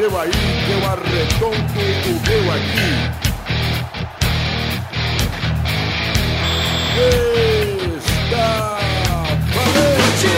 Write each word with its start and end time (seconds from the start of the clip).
seu 0.00 0.18
aí, 0.18 0.30
que 0.30 0.72
eu 0.72 0.78
arredondo 0.86 1.56
o 1.56 2.12
meu 2.26 2.52
aqui. 2.54 2.90
Está 8.24 8.78
valente! 9.54 10.30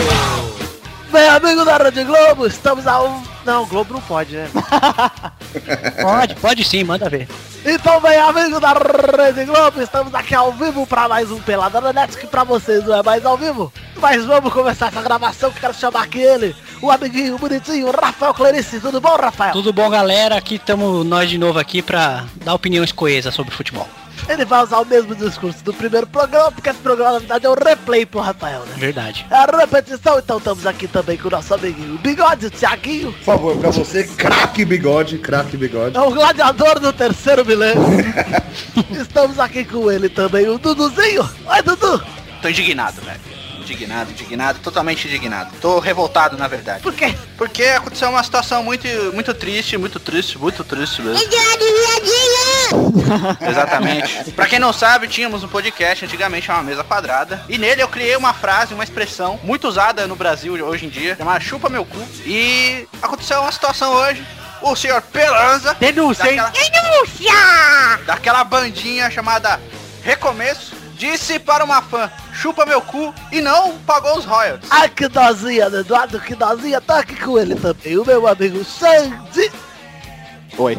Bem, 1.12 1.28
amigo 1.28 1.64
da 1.64 1.76
Rede 1.76 2.02
Globo, 2.02 2.46
estamos 2.48 2.88
ao. 2.88 3.22
Não, 3.44 3.64
Globo 3.66 3.94
não 3.94 4.00
pode, 4.00 4.34
né? 4.36 4.48
Pode, 6.00 6.34
pode 6.36 6.64
sim, 6.64 6.84
manda 6.84 7.08
ver. 7.08 7.28
Então, 7.64 8.00
bem, 8.00 8.16
amigo 8.16 8.58
da 8.58 8.72
Rede 8.72 9.44
Globo, 9.44 9.82
estamos 9.82 10.14
aqui 10.14 10.34
ao 10.34 10.52
vivo 10.52 10.86
para 10.86 11.08
mais 11.08 11.30
um 11.30 11.40
Pelada 11.40 11.80
na 11.80 11.92
Net, 11.92 12.16
que 12.16 12.26
pra 12.26 12.42
vocês 12.42 12.84
não 12.84 12.96
é 12.96 13.02
mais 13.02 13.24
ao 13.24 13.36
vivo. 13.36 13.72
Mas 13.96 14.24
vamos 14.24 14.52
começar 14.52 14.88
essa 14.88 15.02
gravação 15.02 15.50
que 15.50 15.60
quero 15.60 15.74
chamar 15.74 16.04
aqui 16.04 16.20
ele, 16.20 16.56
o 16.82 16.90
amiguinho 16.90 17.38
bonitinho, 17.38 17.90
Rafael 17.90 18.34
Clarice. 18.34 18.80
Tudo 18.80 19.00
bom, 19.00 19.16
Rafael? 19.16 19.52
Tudo 19.52 19.72
bom, 19.72 19.88
galera? 19.88 20.36
Aqui 20.36 20.56
estamos 20.56 21.06
nós 21.06 21.30
de 21.30 21.38
novo 21.38 21.58
aqui 21.58 21.80
pra 21.80 22.24
dar 22.44 22.54
opiniões 22.54 22.90
coesas 22.90 23.32
sobre 23.32 23.54
futebol. 23.54 23.88
Ele 24.28 24.44
vai 24.44 24.62
usar 24.62 24.78
o 24.78 24.84
mesmo 24.84 25.14
discurso 25.16 25.64
do 25.64 25.72
primeiro 25.72 26.06
programa, 26.06 26.52
porque 26.52 26.70
esse 26.70 26.78
programa, 26.78 27.12
na 27.12 27.18
verdade, 27.18 27.46
é 27.46 27.50
um 27.50 27.54
replay 27.54 28.06
pro 28.06 28.20
Rafael, 28.20 28.60
né? 28.66 28.74
Verdade. 28.76 29.26
É 29.30 29.34
a 29.34 29.46
repetição, 29.46 30.18
então 30.18 30.38
estamos 30.38 30.66
aqui 30.66 30.86
também 30.86 31.16
com 31.16 31.28
o 31.28 31.30
nosso 31.30 31.52
amiguinho 31.54 31.98
Bigode, 31.98 32.46
o 32.46 32.50
Thiaguinho. 32.50 33.12
Por 33.12 33.24
favor, 33.24 33.56
pra 33.56 33.70
você, 33.70 34.04
craque 34.04 34.64
bigode, 34.64 35.18
craque 35.18 35.56
bigode. 35.56 35.96
É 35.96 36.00
o 36.00 36.10
gladiador 36.10 36.78
do 36.78 36.92
terceiro 36.92 37.44
milênio. 37.44 37.82
Estamos 38.92 39.38
aqui 39.40 39.64
com 39.64 39.90
ele 39.90 40.08
também, 40.08 40.48
o 40.48 40.58
Duduzinho. 40.58 41.28
Oi, 41.46 41.62
Dudu. 41.62 42.02
Tô 42.40 42.48
indignado, 42.48 43.00
velho. 43.02 43.31
Indignado, 43.72 44.10
indignado, 44.10 44.58
totalmente 44.58 45.08
indignado. 45.08 45.50
Tô 45.60 45.78
revoltado, 45.78 46.36
na 46.36 46.46
verdade. 46.46 46.82
Por 46.82 46.92
quê? 46.92 47.14
Porque 47.38 47.64
aconteceu 47.64 48.10
uma 48.10 48.22
situação 48.22 48.62
muito, 48.62 48.86
muito 49.14 49.32
triste, 49.32 49.78
muito 49.78 49.98
triste, 49.98 50.36
muito 50.36 50.62
triste 50.62 51.00
mesmo. 51.00 51.18
Exatamente. 53.48 54.30
Pra 54.32 54.46
quem 54.46 54.58
não 54.58 54.74
sabe, 54.74 55.08
tínhamos 55.08 55.42
um 55.42 55.48
podcast 55.48 56.04
antigamente 56.04 56.46
chamado 56.46 56.66
Mesa 56.66 56.84
Quadrada. 56.84 57.42
E 57.48 57.56
nele 57.56 57.82
eu 57.82 57.88
criei 57.88 58.14
uma 58.14 58.34
frase, 58.34 58.74
uma 58.74 58.84
expressão 58.84 59.40
muito 59.42 59.66
usada 59.66 60.06
no 60.06 60.16
Brasil 60.16 60.52
hoje 60.64 60.84
em 60.84 60.90
dia, 60.90 61.16
chamada 61.16 61.40
chupa 61.40 61.70
meu 61.70 61.84
cu. 61.84 61.98
E 62.26 62.86
aconteceu 63.00 63.40
uma 63.40 63.52
situação 63.52 63.92
hoje. 63.92 64.22
O 64.60 64.76
senhor 64.76 65.00
Pelanza. 65.02 65.74
Denúncia, 65.80 66.30
hein? 66.30 66.36
daquela, 66.36 67.96
daquela 68.06 68.44
bandinha 68.44 69.10
chamada 69.10 69.58
Recomeço, 70.02 70.74
disse 71.02 71.36
para 71.40 71.64
uma 71.64 71.82
fã, 71.82 72.08
chupa 72.32 72.64
meu 72.64 72.80
cu, 72.80 73.12
e 73.32 73.40
não 73.40 73.76
pagou 73.78 74.16
os 74.16 74.24
royalties. 74.24 74.70
Ai, 74.70 74.88
que 74.88 75.08
dozinha, 75.08 75.68
né, 75.68 75.80
Eduardo, 75.80 76.20
que 76.20 76.36
dozinha. 76.36 76.80
Tá 76.80 77.00
aqui 77.00 77.16
com 77.16 77.36
ele 77.36 77.56
também, 77.56 77.98
o 77.98 78.04
meu 78.04 78.28
amigo 78.28 78.64
Sandy. 78.64 79.50
Oi. 80.56 80.78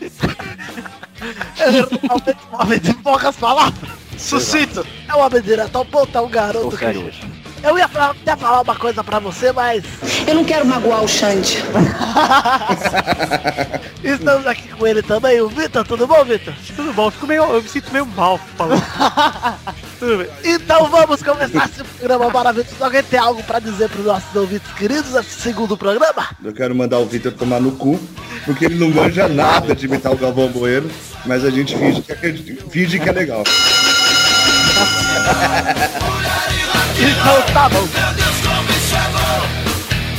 Realmente 1.54 2.36
um 2.52 2.60
homem 2.60 2.80
de 2.80 2.94
poucas 2.94 3.36
palavras. 3.36 3.90
Sucito. 4.18 4.84
É 5.08 5.14
um 5.14 5.20
homem 5.20 5.40
direto 5.40 5.76
ao 5.76 5.84
ponto, 5.84 6.18
é 6.18 6.20
um 6.20 6.28
garoto 6.28 6.76
que... 6.76 7.41
Eu 7.62 7.78
ia 7.78 7.86
falar, 7.88 8.10
até 8.10 8.36
falar 8.36 8.60
uma 8.62 8.74
coisa 8.74 9.04
pra 9.04 9.18
você, 9.20 9.52
mas 9.52 9.84
Eu 10.26 10.34
não 10.34 10.44
quero 10.44 10.66
magoar 10.66 11.02
o 11.04 11.08
Xande. 11.08 11.58
estamos 14.02 14.46
aqui 14.46 14.68
com 14.68 14.86
ele 14.86 15.02
também, 15.02 15.40
o 15.40 15.48
Vitor. 15.48 15.84
Tudo 15.86 16.06
bom, 16.06 16.24
Vitor? 16.24 16.54
Tudo 16.74 16.92
bom, 16.92 17.10
fico 17.10 17.26
meio, 17.26 17.42
eu 17.44 17.62
me 17.62 17.68
sinto 17.68 17.92
meio 17.92 18.06
mal 18.06 18.38
falando. 18.56 18.82
Tudo 19.98 20.18
bem. 20.18 20.28
Então 20.44 20.88
vamos 20.88 21.22
começar 21.22 21.68
esse 21.68 21.84
programa 21.84 22.28
maravilhoso. 22.30 22.70
Alguém 22.80 23.02
tem 23.04 23.18
algo 23.20 23.42
pra 23.44 23.58
dizer 23.60 23.88
pros 23.88 24.04
nossos 24.06 24.34
ouvintes 24.34 24.70
queridos 24.72 25.12
nesse 25.12 25.40
segundo 25.40 25.76
programa? 25.76 26.26
Eu 26.44 26.52
quero 26.52 26.74
mandar 26.74 26.98
o 26.98 27.06
Vitor 27.06 27.32
tomar 27.32 27.60
no 27.60 27.72
cu, 27.72 28.00
porque 28.44 28.64
ele 28.64 28.74
não 28.74 28.90
manja 28.90 29.28
nada 29.28 29.74
de 29.74 29.86
imitar 29.86 30.12
o 30.12 30.16
Galvão 30.16 30.48
Bueno, 30.48 30.90
mas 31.24 31.44
a 31.44 31.50
gente 31.50 31.76
finge 31.76 32.02
que, 32.02 32.12
acredita- 32.12 32.68
finge 32.70 32.98
que 32.98 33.08
é 33.08 33.12
legal. 33.12 33.44
Então 37.04 37.42
tá 37.52 37.68
bom. 37.68 37.82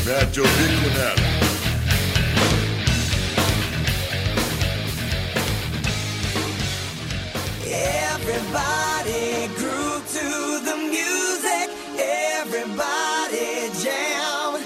Mete 0.04 0.42
o 0.42 0.44
bico 0.44 0.90
nela. 0.98 1.16
Everybody 7.66 9.50
groove 9.58 10.04
to 10.12 10.60
the 10.66 10.76
music. 10.76 11.70
Everybody 12.42 13.72
jam. 13.82 14.60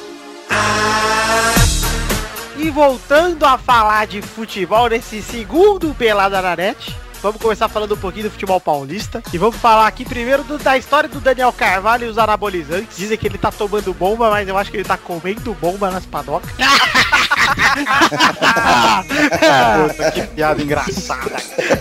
E 2.57 2.71
voltando 2.71 3.45
a 3.45 3.59
falar 3.59 4.07
de 4.07 4.23
futebol 4.23 4.89
nesse 4.89 5.21
segundo 5.21 5.93
Pelada 5.93 6.41
na 6.41 6.55
Net, 6.55 6.95
vamos 7.21 7.41
começar 7.41 7.67
falando 7.67 7.93
um 7.93 7.97
pouquinho 7.97 8.25
do 8.25 8.31
futebol 8.31 8.59
paulista. 8.59 9.21
E 9.33 9.37
vamos 9.37 9.55
falar 9.57 9.87
aqui 9.87 10.05
primeiro 10.05 10.43
do- 10.43 10.57
da 10.57 10.77
história 10.77 11.09
do 11.09 11.19
Daniel 11.19 11.51
Carvalho 11.53 12.05
e 12.07 12.09
os 12.09 12.17
anabolizantes. 12.17 12.97
Dizem 12.97 13.17
que 13.17 13.27
ele 13.27 13.37
tá 13.37 13.51
tomando 13.51 13.93
bomba, 13.93 14.29
mas 14.29 14.47
eu 14.47 14.57
acho 14.57 14.71
que 14.71 14.77
ele 14.77 14.83
tá 14.83 14.97
comendo 14.97 15.53
bomba 15.55 15.89
nas 15.91 16.05
padocas. 16.05 16.49
Puta, 19.87 20.11
que 20.11 20.21
piada 20.27 20.61
engraçada. 20.61 21.35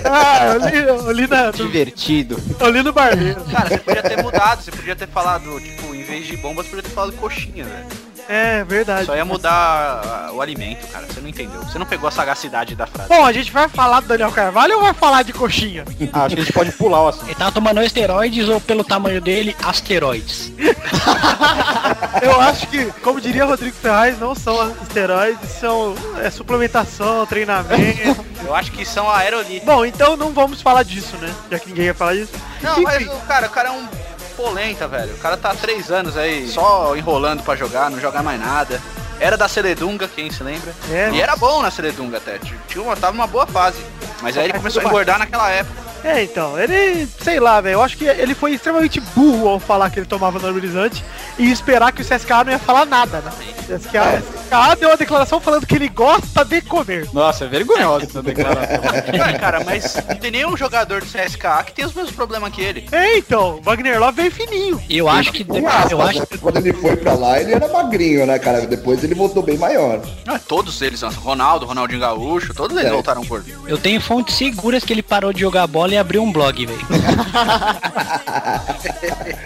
ah, 0.05 0.47
eu 0.47 0.69
li, 0.69 0.77
eu 0.79 1.13
li 1.13 1.27
na- 1.27 1.47
no, 1.47 1.53
Divertido. 1.53 2.37
eu 2.61 2.71
li 2.71 2.83
no 2.83 2.93
barbeiro. 2.93 3.43
Cara, 3.45 3.69
você 3.69 3.79
podia 3.79 4.03
ter 4.03 4.23
mudado, 4.23 4.63
você 4.63 4.71
podia 4.71 4.97
ter 4.97 5.09
falado, 5.09 5.61
tipo, 5.61 5.95
em 5.95 6.03
vez 6.03 6.27
de 6.27 6.37
bomba, 6.37 6.63
você 6.63 6.69
podia 6.71 6.83
ter 6.83 6.91
falado 6.91 7.13
coxinha, 7.15 7.65
velho. 7.65 8.06
É, 8.29 8.65
verdade. 8.65 9.07
Só 9.07 9.17
ia 9.17 9.25
mudar 9.25 10.31
o 10.33 10.41
alimento, 10.41 10.87
cara. 10.89 11.07
Você 11.07 11.21
não 11.21 11.29
entendeu. 11.29 11.61
Você 11.63 11.79
não 11.79 11.87
pegou 11.87 12.09
a 12.09 12.11
sagacidade 12.11 12.75
da 12.75 12.87
frase. 12.87 13.09
Bom, 13.09 13.25
a 13.25 13.33
gente 13.33 13.53
vai 13.53 13.69
falar 13.69 14.01
do 14.01 14.09
Daniel 14.09 14.33
Carvalho 14.33 14.77
ou 14.77 14.83
vai 14.83 14.93
falar 14.95 15.23
de 15.23 15.33
coxinha? 15.33 15.85
Ah, 16.13 16.25
acho 16.25 16.35
que 16.35 16.41
a 16.41 16.45
gente 16.45 16.53
pode 16.53 16.73
pular 16.73 17.03
o 17.03 17.09
assunto. 17.09 17.27
Ele 17.27 17.35
tava 17.35 17.53
tomando 17.53 17.83
esteroides 17.83 18.49
ou 18.49 18.61
pelo 18.61 18.85
tamanho 18.85 19.21
dele, 19.21 19.55
asteroides. 19.63 20.53
Eu 22.23 22.41
acho 22.41 22.67
que, 22.69 22.87
como 23.03 23.21
diria 23.21 23.45
Rodrigo 23.45 23.77
Ferraz, 23.77 24.19
não 24.19 24.35
são 24.35 24.75
esteroides, 24.83 25.51
são 25.51 25.95
é, 26.23 26.31
suplementação, 26.31 27.27
treinamento. 27.27 28.25
Eu 28.45 28.55
acho 28.55 28.73
que 28.73 28.85
são 28.85 29.11
aerolíticos. 29.11 29.65
Bom, 29.65 29.85
então 29.85 30.17
não 30.17 30.33
vamos 30.33 30.63
falar 30.63 30.83
disso, 30.83 31.17
né? 31.17 31.33
Já 31.51 31.59
que 31.59 31.69
ninguém 31.69 31.87
ia 31.87 31.95
falar 31.95 32.15
disso. 32.15 32.33
Não, 32.63 32.83
mas 32.83 33.07
o 33.07 33.21
cara, 33.27 33.47
o 33.47 33.51
cara 33.51 33.69
é 33.69 33.73
um 33.73 33.87
polenta, 34.37 34.87
velho. 34.87 35.15
O 35.15 35.19
cara 35.19 35.37
tá 35.37 35.51
há 35.51 35.55
três 35.55 35.91
anos 35.91 36.17
aí 36.17 36.49
só 36.49 36.95
enrolando 36.97 37.43
pra 37.43 37.57
jogar, 37.57 37.91
não 37.91 37.99
jogar 37.99 38.23
mais 38.23 38.39
nada. 38.39 38.81
Era 39.19 39.37
da 39.37 39.49
Celedunga, 39.49 40.07
quem 40.07 40.31
se 40.31 40.43
lembra? 40.43 40.75
É. 40.91 41.11
E 41.11 41.21
era 41.21 41.35
bom 41.37 41.63
na 41.63 41.71
Celedunga 41.71 42.19
até. 42.19 42.39
Tinha 42.69 42.83
uma, 42.85 42.95
tava 42.95 43.15
numa 43.15 43.27
boa 43.27 43.47
fase. 43.47 43.79
Mas 44.21 44.37
aí 44.37 44.45
ele 44.45 44.53
começou 44.53 44.83
a 44.83 44.85
engordar 44.85 45.19
naquela 45.19 45.51
época. 45.51 45.86
É, 46.07 46.23
então, 46.23 46.59
ele, 46.59 47.07
sei 47.21 47.41
lá, 47.41 47.61
velho, 47.61 47.75
eu 47.75 47.83
acho 47.83 47.97
que 47.97 48.05
ele 48.05 48.35
foi 48.35 48.53
extremamente 48.55 49.01
burro 49.15 49.49
ao 49.49 49.59
falar 49.59 49.91
que 49.91 49.99
ele 49.99 50.07
tomava 50.07 50.39
normalizante 50.39 51.05
e 51.39 51.51
esperar 51.51 51.93
que 51.93 52.01
o 52.01 52.05
CSKA 52.05 52.45
não 52.45 52.53
ia 52.53 52.59
falar 52.59 52.87
nada, 52.87 53.21
né? 53.21 53.31
O 53.69 53.77
CSKA, 53.79 54.23
CSKA 54.23 54.77
deu 54.79 54.89
uma 54.91 54.97
declaração 54.97 55.41
falando 55.41 55.67
que 55.67 55.75
ele 55.75 55.89
gosta 55.89 56.45
de 56.45 56.61
comer. 56.63 57.09
Nossa, 57.13 57.45
é 57.45 57.49
vergonhosa 57.49 58.07
essa 58.07 58.23
declaração. 58.23 58.79
Cara, 59.17 59.39
cara, 59.39 59.65
mas 59.65 59.97
não 60.09 60.17
tem 60.17 60.31
nenhum 60.31 60.57
jogador 60.57 61.01
do 61.01 61.07
CSKA 61.07 61.65
que 61.65 61.73
tem 61.73 61.85
os 61.85 61.93
mesmos 61.93 62.13
problemas 62.15 62.53
que 62.53 62.61
ele. 62.63 62.87
É, 62.93 63.19
então, 63.19 63.61
Wagner 63.63 63.99
Love 63.99 64.17
veio 64.21 64.31
fininho. 64.31 64.81
Eu 64.89 65.09
acho 65.09 65.33
que. 65.33 65.43
Aspas, 65.67 65.91
Eu 65.91 66.01
acho 66.01 66.21
né? 66.21 66.27
Quando 66.41 66.57
ele 66.59 66.73
foi 66.73 66.97
pra 66.97 67.15
lá, 67.15 67.41
ele 67.41 67.53
era 67.53 67.67
magrinho, 67.67 68.25
né, 68.27 68.39
cara? 68.39 68.61
Depois 68.67 69.03
ele 69.03 69.15
voltou 69.15 69.43
bem 69.43 69.59
maior. 69.59 70.01
Ah, 70.27 70.39
todos 70.39 70.81
eles, 70.83 71.03
Ronaldo, 71.03 71.67
Ronaldinho 71.67 72.01
Gaúcho, 72.01 72.55
todos 72.55 72.77
eles 72.77 72.91
É. 72.91 72.93
voltaram 72.93 73.25
gordos. 73.25 73.53
Eu 73.67 73.77
tenho 73.79 74.01
fontes 74.01 74.37
seguras 74.37 74.85
que 74.85 74.93
ele 74.93 75.03
parou 75.03 75.33
de 75.33 75.41
jogar 75.41 75.67
bola 75.67 75.93
e 75.95 75.96
abriu 75.99 76.23
um 76.23 76.33
blog, 76.33 76.67
velho. 76.67 76.81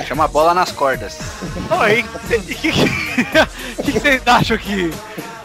Chama 0.06 0.28
bola 0.28 0.54
nas 0.54 0.70
cordas. 0.72 1.18
Oi, 1.80 2.02
o 2.02 2.04
que, 2.42 2.54
que, 2.54 2.72
que 3.82 3.92
vocês 3.92 4.22
acham 4.26 4.58
que 4.58 4.90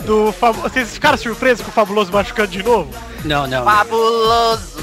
do. 0.05 0.33
Vocês 0.61 0.91
ficaram 0.91 1.17
surpresos 1.17 1.65
com 1.65 1.71
o 1.71 1.73
Fabuloso 1.73 2.11
machucando 2.11 2.49
de 2.49 2.61
novo? 2.63 2.89
Não, 3.23 3.47
não. 3.47 3.63
Fabuloso. 3.65 4.74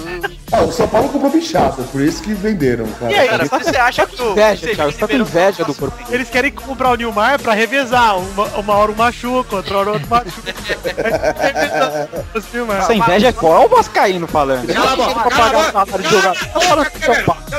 Ah, 0.52 0.62
o 0.62 0.72
São 0.72 0.87
Paulo 0.87 1.08
comprou 1.08 1.31
bichado, 1.31 1.82
por 1.84 2.02
isso 2.02 2.22
que 2.22 2.34
venderam, 2.34 2.87
cara. 3.00 3.10
E 3.10 3.19
aí, 3.19 3.28
Cara, 3.28 3.46
você 3.46 3.76
acha 3.76 4.06
que 4.06 4.22
o 4.22 4.32
Inveja, 4.32 4.66
você 4.66 4.75
Thiago, 4.75 4.93
você 4.93 4.99
tá 4.99 5.08
com 5.08 5.14
inveja 5.14 5.64
do 5.64 5.75
corpo. 5.75 6.12
Eles 6.12 6.28
querem 6.28 6.52
comprar 6.52 6.90
o 6.90 6.94
Nilmar 6.94 7.40
pra 7.40 7.54
revezar. 7.54 8.19
Uma, 8.19 8.44
uma 8.58 8.75
hora 8.75 8.93
um 8.93 8.94
machuca, 8.94 9.56
outra 9.56 9.78
hora 9.78 9.93
outro 9.93 10.08
machuca. 10.08 10.52
Essa 12.78 12.94
inveja 12.94 13.28
é 13.28 13.32
qual? 13.32 13.52
Olha 13.52 13.66
o 13.66 13.69
Vascaíno 13.69 14.26
falando. 14.26 14.72
Cala 14.72 14.93
a 14.93 14.96
boca, 14.96 15.31
cala 15.31 15.58
a 15.58 15.62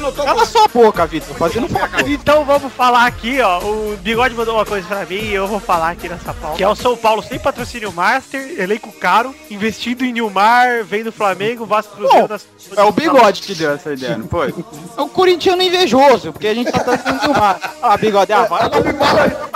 o 0.09 0.25
Cala 0.25 0.45
sua 0.45 0.67
boca, 0.67 1.05
Vitor. 1.05 1.35
Fazendo 1.35 1.69
favor. 1.69 2.09
Então 2.09 2.45
vamos 2.45 2.71
falar 2.73 3.05
aqui, 3.05 3.39
ó. 3.41 3.59
O 3.59 3.97
Bigode 4.01 4.35
mandou 4.35 4.55
uma 4.55 4.65
coisa 4.65 4.87
pra 4.87 5.05
mim 5.05 5.15
e 5.15 5.33
eu 5.33 5.47
vou 5.47 5.59
falar 5.59 5.91
aqui 5.91 6.09
nessa 6.09 6.33
pauta. 6.33 6.57
Que 6.57 6.63
é 6.63 6.67
o 6.67 6.75
São 6.75 6.95
Paulo 6.95 7.23
sem 7.23 7.39
patrocínio 7.39 7.91
Master, 7.91 8.59
elenco 8.59 8.91
caro, 8.91 9.33
investindo 9.49 10.03
em 10.03 10.11
Nilmar, 10.11 10.83
vem 10.83 11.03
do 11.03 11.11
Flamengo, 11.11 11.65
Vasco 11.65 11.95
Cruzeiro 11.95 12.27
das... 12.27 12.45
É 12.83 12.85
o 12.85 12.91
bigode 12.91 13.41
que 13.41 13.55
deu 13.55 13.71
essa 13.71 13.93
ideia, 13.93 14.17
não 14.17 14.27
foi? 14.27 14.53
É 14.97 15.01
um 15.01 15.07
corintiano 15.07 15.61
invejoso, 15.61 16.33
porque 16.33 16.47
a 16.47 16.53
gente 16.53 16.69
tá 16.69 16.83
dando 16.83 17.29
um 17.29 17.33
mar. 17.33 17.77
Ah, 17.81 17.95
bigode, 17.95 18.33
ah, 18.33 18.43
vai. 18.43 18.69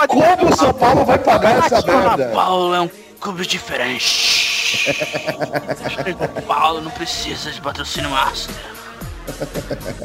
Como 0.06 0.48
o 0.48 0.56
São 0.56 0.72
Paulo 0.72 1.04
vai 1.04 1.18
pagar 1.18 1.58
essa 1.58 1.82
São 1.82 1.98
merda? 1.98 2.30
Paulo 2.32 2.74
é 2.74 2.80
um 2.80 2.90
clube 3.20 3.46
diferente. 3.46 4.88
o 6.38 6.42
Paulo 6.42 6.80
não 6.80 6.90
precisa 6.90 7.50
de 7.50 7.60
patrocínio 7.60 8.08
master. 8.08 8.77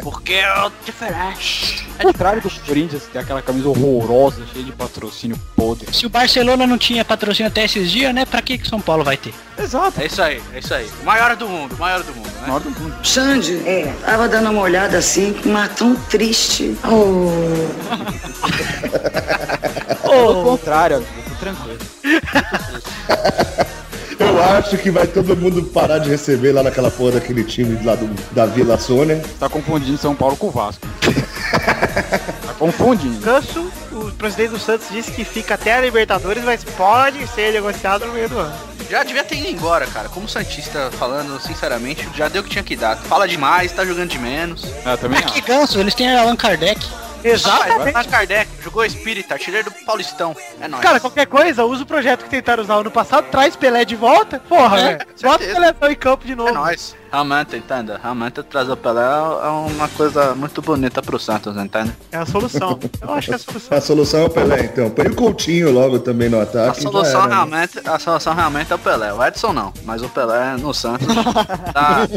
Porque 0.02 0.34
é 0.34 0.66
o 0.66 0.72
diferente. 0.86 1.88
Ao 2.00 2.08
contrário 2.08 2.42
do 2.42 2.50
Corinthians, 2.50 3.04
que 3.04 3.12
tem 3.12 3.22
aquela 3.22 3.42
camisa 3.42 3.70
horrorosa, 3.70 4.46
cheia 4.52 4.66
de 4.66 4.72
patrocínio 4.72 5.40
podre. 5.56 5.94
Se 5.94 6.06
o 6.06 6.10
Barcelona 6.10 6.68
não 6.68 6.78
tinha 6.78 7.06
patrocínio 7.06 7.50
até 7.50 7.64
esses 7.64 7.90
dias, 7.92 8.14
né? 8.14 8.26
Pra 8.26 8.42
que 8.42 8.58
que 8.58 8.68
São 8.68 8.82
Paulo 8.82 9.04
vai 9.04 9.18
ter? 9.18 9.34
Exato. 9.58 10.02
É 10.02 10.06
isso 10.06 10.22
aí, 10.22 10.42
é 10.54 10.60
isso 10.60 10.74
aí. 10.74 10.90
O 11.02 11.06
maior 11.06 11.36
do 11.36 11.48
mundo, 11.48 11.76
o 11.76 11.80
maior 11.80 12.04
do 12.04 12.14
mundo, 12.14 12.32
né? 12.42 12.48
Maior 12.48 12.60
do 12.60 12.70
mundo. 12.72 12.96
Xande, 13.04 13.58
é, 13.68 13.94
tava 14.06 14.28
dando 14.28 14.50
uma 14.50 14.62
olhada 14.62 14.98
assim, 14.98 15.36
mas 15.46 15.74
tão 15.76 15.96
triste. 15.96 16.76
Oh. 16.86 17.30
Ao 20.10 20.44
contrário, 20.44 20.98
amigo, 20.98 21.12
tô 21.30 21.36
tranquilo. 21.36 21.80
Eu 24.34 24.44
acho 24.44 24.78
que 24.80 24.90
vai 24.90 25.06
todo 25.06 25.36
mundo 25.38 25.62
parar 25.64 26.00
de 26.00 26.10
receber 26.10 26.52
lá 26.54 26.64
naquela 26.64 26.90
porra 26.90 27.14
daquele 27.14 27.44
time 27.44 27.80
lá 27.86 27.94
do, 27.94 28.08
da 28.34 28.48
Vila 28.48 28.80
Sônia. 28.80 29.22
Tá 29.40 29.48
confundindo 29.48 29.96
São 30.00 30.16
Paulo 30.16 30.36
com 30.36 30.48
o 30.48 30.52
Vasco. 30.52 30.82
tá 31.52 32.54
confundindo. 32.58 33.20
Ganso, 33.20 33.72
o 33.92 34.12
presidente 34.14 34.50
do 34.50 34.60
Santos 34.60 34.88
disse 34.90 35.12
que 35.12 35.24
fica 35.24 35.54
até 35.54 35.74
a 35.78 35.82
Libertadores, 35.82 36.44
mas 36.44 36.64
pode 36.64 37.28
ser 37.28 37.54
negociado 37.54 38.06
no 38.08 38.14
meio 38.14 38.28
do 38.28 38.40
ano. 38.40 38.56
Já 38.90 39.04
devia 39.04 39.24
ter 39.24 39.36
ido 39.36 39.48
embora, 39.50 39.86
cara. 39.86 40.10
Como 40.10 40.28
Santista, 40.28 40.90
falando 40.98 41.40
sinceramente, 41.40 42.08
já 42.16 42.28
deu 42.28 42.42
o 42.42 42.44
que 42.44 42.50
tinha 42.50 42.64
que 42.64 42.76
dar. 42.76 42.98
Fala 42.98 43.28
demais, 43.28 43.72
tá 43.72 43.86
jogando 43.86 44.10
de 44.10 44.18
menos. 44.20 44.66
Ah, 44.84 44.98
também 44.98 45.22
Que 45.22 45.40
acho. 45.40 45.48
ganso, 45.48 45.80
eles 45.80 45.94
têm 45.94 46.12
Allan 46.16 46.36
Kardec. 46.36 46.84
Exatamente. 47.24 47.96
Allan 47.96 48.10
Kardec, 48.10 48.50
jogou 48.62 48.84
Espírita, 48.86 49.34
artilheiro 49.34 49.70
do 49.70 49.86
Paulistão. 49.86 50.36
É 50.60 50.68
nóis. 50.68 50.84
Cara, 50.84 51.00
qualquer 51.00 51.26
coisa, 51.28 51.66
usa 51.66 51.84
o 51.84 51.86
projeto 51.86 52.24
que 52.24 52.30
tentaram 52.30 52.64
usar 52.64 52.76
ano 52.76 52.92
passado, 52.92 53.28
traz 53.30 53.56
Pelé 53.56 53.86
de 53.86 53.96
volta. 53.96 54.40
Porra, 54.48 54.80
É, 54.80 54.84
velho. 54.98 55.08
Bota 55.22 55.44
o. 55.44 55.54
Pelé 55.54 55.92
em 55.92 55.96
campo 55.96 56.26
de 56.26 56.36
novo. 56.36 56.50
É 56.50 56.54
nóis. 56.54 56.96
Realmente, 57.14 57.56
entenda. 57.56 58.00
Realmente 58.02 58.42
trazer 58.42 58.72
o 58.72 58.76
Pelé 58.78 59.04
é 59.04 59.48
uma 59.48 59.88
coisa 59.90 60.34
muito 60.34 60.64
bonita 60.64 61.00
pro 61.00 61.20
Santos, 61.20 61.56
entende? 61.56 61.94
É 62.12 62.18
a 62.18 62.26
solução. 62.26 62.80
Eu 63.00 63.14
acho 63.14 63.28
que 63.28 63.34
é 63.34 63.36
a 63.36 63.38
solução. 63.38 63.78
A 63.78 63.82
solução 63.82 64.20
é 64.22 64.24
o 64.24 64.30
Pelé, 64.32 64.64
então. 64.66 64.90
Põe 64.90 65.06
o 65.10 65.16
Coutinho 65.16 65.72
logo 65.72 66.00
também 66.00 66.28
no 66.28 66.40
A 66.40 66.44
ataque. 66.44 66.82
já 66.82 66.90
solução 66.90 67.20
era, 67.20 67.28
né? 67.30 67.36
realmente, 67.36 67.82
a 67.88 68.00
solução 68.00 68.34
realmente 68.34 68.72
é 68.72 68.76
o 68.76 68.80
Pelé. 68.80 69.14
O 69.14 69.24
Edson 69.24 69.54
não, 69.54 69.72
mas 69.86 70.02
o 70.02 70.10
Pelé 70.10 70.58
no 70.58 70.74
Santos 70.74 71.06
dá, 71.72 72.08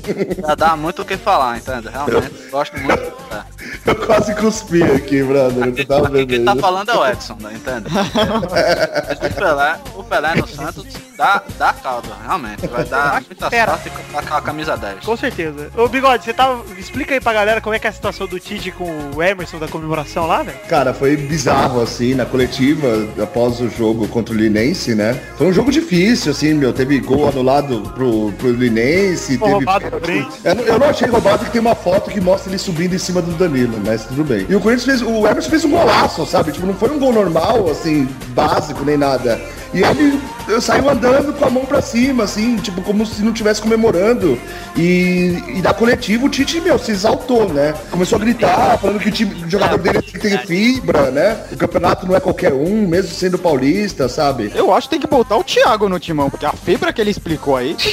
dá, 0.49 0.55
dá 0.55 0.77
muito 0.77 1.03
o 1.03 1.05
que 1.05 1.19
falar, 1.19 1.59
entende? 1.59 1.91
Realmente, 1.91 2.49
gosto 2.51 2.79
muito 2.79 2.99
do 3.05 3.11
Pelé. 3.11 3.45
Eu 3.85 3.95
quase 4.07 4.35
cuspi 4.35 4.83
aqui, 4.83 5.23
brother. 5.23 5.75
Eu 5.77 5.87
tava 5.87 6.07
Quem 6.11 6.27
bebendo. 6.27 6.45
tá 6.55 6.57
falando 6.57 6.91
é 6.91 6.97
o 6.97 7.07
Edson, 7.07 7.37
né? 7.41 7.53
entende? 7.55 7.87
Mas 7.93 9.31
o 9.31 9.35
Pelé, 9.35 9.79
o 9.95 10.05
Pelé 10.05 10.35
no 10.37 10.49
Santos 10.49 10.87
dá, 11.17 11.43
dá 11.59 11.73
caldo, 11.73 12.09
realmente. 12.25 12.67
Vai 12.67 12.85
dar 12.85 13.23
muita 13.27 13.51
Pera. 13.51 13.73
sorte 13.73 13.91
com 13.91 14.19
aquela 14.19 14.41
camisa 14.43 14.77
10. 14.77 15.05
Com 15.05 15.17
certeza. 15.17 15.71
Ô, 15.77 15.89
Bigode, 15.89 16.25
você 16.25 16.33
tá... 16.33 16.59
Explica 16.79 17.15
aí 17.15 17.21
pra 17.21 17.33
galera 17.33 17.61
como 17.61 17.75
é 17.75 17.79
que 17.79 17.87
é 17.87 17.91
a 17.91 17.93
situação 17.93 18.27
do 18.27 18.39
Tite 18.39 18.71
com 18.71 19.11
o 19.15 19.23
Emerson 19.23 19.59
da 19.59 19.69
comemoração 19.69 20.27
lá, 20.27 20.43
velho. 20.43 20.59
Cara, 20.69 20.93
foi 20.95 21.17
bizarro, 21.17 21.81
assim, 21.83 22.15
na 22.15 22.25
coletiva, 22.27 22.87
após 23.23 23.61
o 23.61 23.69
jogo 23.69 24.07
contra 24.09 24.35
o 24.35 24.37
Linense, 24.37 24.95
né? 24.95 25.15
Foi 25.37 25.47
um 25.49 25.53
jogo 25.53 25.71
difícil, 25.71 26.33
assim, 26.33 26.55
meu. 26.55 26.73
Teve 26.73 26.99
gol 27.01 27.29
anulado 27.29 27.81
pro, 27.95 28.33
pro 28.33 28.53
Linense, 28.53 29.39
Foi 29.39 29.49
teve... 29.49 29.65
roubado 29.65 29.91
também. 29.91 30.29
Eu, 30.45 30.55
não- 30.55 30.65
eu 30.65 30.79
não 30.79 30.89
achei 30.89 31.09
roubado 31.09 31.45
que 31.45 31.51
tem 31.51 31.61
uma 31.61 31.75
foto 31.75 32.11
que 32.11 32.21
mostra 32.21 32.51
ele 32.51 32.59
subindo 32.59 32.95
em 32.95 32.99
cima 32.99 33.21
do 33.23 33.33
Danilo, 33.33 33.81
mas 33.85 34.05
tudo 34.05 34.25
bem. 34.25 34.47
E 34.49 34.55
o 34.55 34.61
Corinthians 34.61 34.85
fez, 35.01 35.03
o 35.03 35.27
Emerson 35.27 35.51
fez 35.51 35.65
um 35.65 35.71
golaço, 35.71 36.27
sabe? 36.27 36.53
Tipo, 36.53 36.67
não 36.67 36.75
foi 36.75 36.91
um 36.91 36.99
gol 36.99 37.13
normal, 37.13 37.69
assim, 37.71 38.07
básico, 38.29 38.85
nem 38.85 38.97
nada. 38.97 39.41
E 39.75 39.83
ele 39.83 40.21
saiu 40.61 40.89
andando 40.89 41.33
com 41.33 41.45
a 41.45 41.51
mão 41.51 41.65
pra 41.65 41.83
cima, 41.83 42.25
assim, 42.25 42.57
tipo, 42.57 42.81
como 42.83 43.05
se 43.05 43.23
não 43.23 43.33
estivesse 43.33 43.61
comemorando. 43.61 44.39
E, 44.77 45.43
e 45.57 45.63
da 45.63 45.75
coletiva 45.75 46.25
o 46.27 46.29
Tite, 46.29 46.61
meu, 46.61 46.79
se 46.79 46.93
exaltou, 46.93 47.49
né? 47.53 47.75
Começou 47.91 48.17
a 48.17 48.21
gritar, 48.21 48.79
falando 48.79 49.01
que 49.01 49.09
o, 49.09 49.13
time, 49.13 49.45
o 49.45 49.51
jogador 49.51 49.79
dele 49.79 50.01
tem 50.03 50.39
fibra, 50.39 51.11
né? 51.11 51.37
O 51.53 51.57
campeonato 51.57 52.07
não 52.07 52.15
é 52.17 52.21
qualquer 52.21 52.53
um, 52.53 52.87
mesmo 52.87 53.11
sendo 53.13 53.39
paulista, 53.39 54.09
sabe? 54.09 54.53
Eu 54.55 54.73
acho 54.73 54.89
que 54.89 54.95
tem 54.95 55.01
que 55.01 55.07
botar 55.07 55.37
o 55.37 55.45
Thiago 55.45 55.89
no 55.89 55.99
timão, 55.99 56.31
porque 56.31 56.47
a 56.47 56.53
fibra 56.53 56.93
que 56.93 57.01
ele 57.01 57.11
explicou 57.11 57.57
aí. 57.57 57.77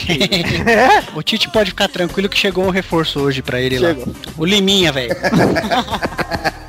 O 1.16 1.22
Tite 1.22 1.50
pode 1.50 1.72
ficar 1.72 1.88
tranquilo 1.88 2.30
que 2.30 2.38
chegou 2.38 2.66
um 2.66 2.70
reforço 2.70 3.20
hoje 3.20 3.42
pra 3.42 3.60
ele 3.60 3.78
Chegou. 3.78 4.06
lá. 4.08 4.14
O 4.38 4.46
Liminha, 4.46 4.92
velho. 4.92 5.16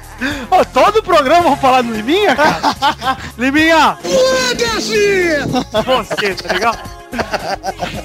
Ô, 0.61 0.65
todo 0.65 0.99
o 0.99 1.03
programa 1.03 1.43
vamos 1.43 1.61
falar 1.61 1.83
do 1.83 1.93
Liminha, 1.93 2.37
cara? 2.37 2.61
Liminha! 3.37 3.99
Você, 5.85 6.35
tá 6.35 6.53
ligado? 6.53 6.79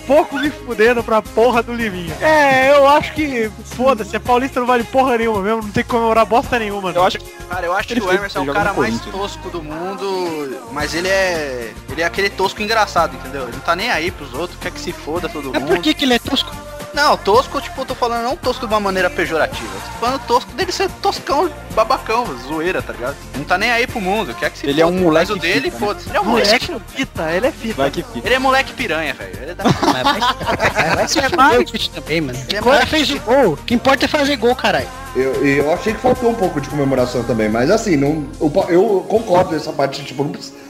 Pouco 0.05 0.37
me 0.37 0.49
fudendo 0.49 1.03
pra 1.03 1.21
porra 1.21 1.61
do 1.63 1.73
Liminha. 1.73 2.15
É, 2.21 2.71
eu 2.71 2.87
acho 2.87 3.13
que, 3.13 3.51
foda-se, 3.65 4.15
a 4.15 4.19
Paulista 4.19 4.59
não 4.59 4.67
vale 4.67 4.83
porra 4.83 5.17
nenhuma 5.17 5.41
mesmo, 5.41 5.61
não 5.63 5.71
tem 5.71 5.83
que 5.83 5.89
comemorar 5.89 6.25
bosta 6.25 6.57
nenhuma. 6.59 6.91
Eu 6.91 7.03
acho 7.03 7.19
Cara, 7.49 7.65
eu 7.65 7.73
acho 7.73 7.87
que 7.87 7.93
Ele 7.95 8.01
o 8.01 8.11
Emerson 8.11 8.39
é 8.39 8.51
o 8.51 8.53
cara 8.53 8.73
mais 8.73 8.99
tosco 9.01 9.49
do 9.49 9.63
mundo, 9.63 10.59
mas 10.71 10.93
ele 10.93 11.07
é. 11.07 11.73
Ele 11.89 12.01
é 12.01 12.05
aquele 12.05 12.29
tosco 12.29 12.61
engraçado, 12.61 13.15
entendeu? 13.15 13.43
Ele 13.43 13.53
não 13.53 13.59
tá 13.59 13.75
nem 13.75 13.89
aí 13.89 14.11
pros 14.11 14.33
outros, 14.35 14.59
quer 14.59 14.71
que 14.71 14.79
se 14.79 14.91
foda 14.91 15.27
todo 15.27 15.49
Mas 15.51 15.61
mundo. 15.61 15.73
por 15.73 15.81
que 15.81 15.93
que 15.95 16.05
ele 16.05 16.13
é 16.13 16.19
tosco? 16.19 16.55
Não, 16.93 17.15
tosco, 17.17 17.61
tipo, 17.61 17.81
eu 17.81 17.85
tô 17.85 17.95
falando 17.95 18.23
não 18.23 18.35
tosco 18.35 18.67
de 18.67 18.73
uma 18.73 18.79
maneira 18.79 19.09
pejorativa. 19.09 19.69
Eu 19.73 19.81
tô 19.81 19.99
falando 20.05 20.21
tosco 20.27 20.51
dele 20.53 20.71
ser 20.71 20.89
toscão, 21.01 21.49
babacão, 21.75 22.25
zoeira, 22.47 22.81
tá 22.81 22.93
ligado? 22.93 23.15
Não 23.37 23.43
tá 23.43 23.57
nem 23.57 23.71
aí 23.71 23.85
pro 23.87 24.01
mundo, 24.01 24.33
quer 24.33 24.49
que 24.49 24.57
se 24.57 24.67
Ele 24.67 24.81
é 24.81 24.85
foda. 24.85 24.97
um 24.97 24.99
moleque 25.01 25.29
Mas 25.31 25.37
o 25.37 25.41
dele, 25.41 25.61
fita, 25.71 25.73
né? 25.79 25.79
foda-se. 25.85 26.09
Ele 26.09 26.17
é 26.17 26.21
um 26.21 26.25
moleque. 26.25 26.71
Moleque 26.71 26.91
fita, 26.95 27.31
ele 27.31 27.47
é 27.47 27.51
fita. 27.51 27.73
vai 27.75 27.91
que 27.91 28.03
fica. 28.03 28.27
Ele 28.27 28.33
é 28.35 28.39
moleque 28.39 28.73
piranha, 28.73 29.13
velho. 29.13 29.37
Ele 29.41 29.51
é 29.51 29.55
da... 29.55 29.63
Mas 29.63 31.15
É 31.15 31.35
mais- 31.35 31.87
também, 31.89 32.21
mano. 32.21 32.39
Ele 32.47 32.57
é 32.57 32.61
mais- 32.61 32.89
fez 32.89 33.09
o 33.11 33.19
gol. 33.19 33.53
O 33.53 33.57
que 33.57 33.73
importa 33.73 34.05
é 34.05 34.07
fazer 34.07 34.35
gol, 34.35 34.55
caralho. 34.55 34.87
Eu, 35.15 35.45
eu 35.45 35.73
achei 35.73 35.93
que 35.93 35.99
faltou 35.99 36.29
um 36.29 36.35
pouco 36.35 36.59
de 36.61 36.69
comemoração 36.69 37.23
também, 37.23 37.49
mas 37.49 37.69
assim, 37.71 37.95
não, 37.95 38.27
o 38.39 38.49
Pa- 38.49 38.67
eu 38.69 39.05
concordo 39.07 39.51
nessa 39.51 39.71
parte, 39.73 40.03
tipo, 40.03 40.25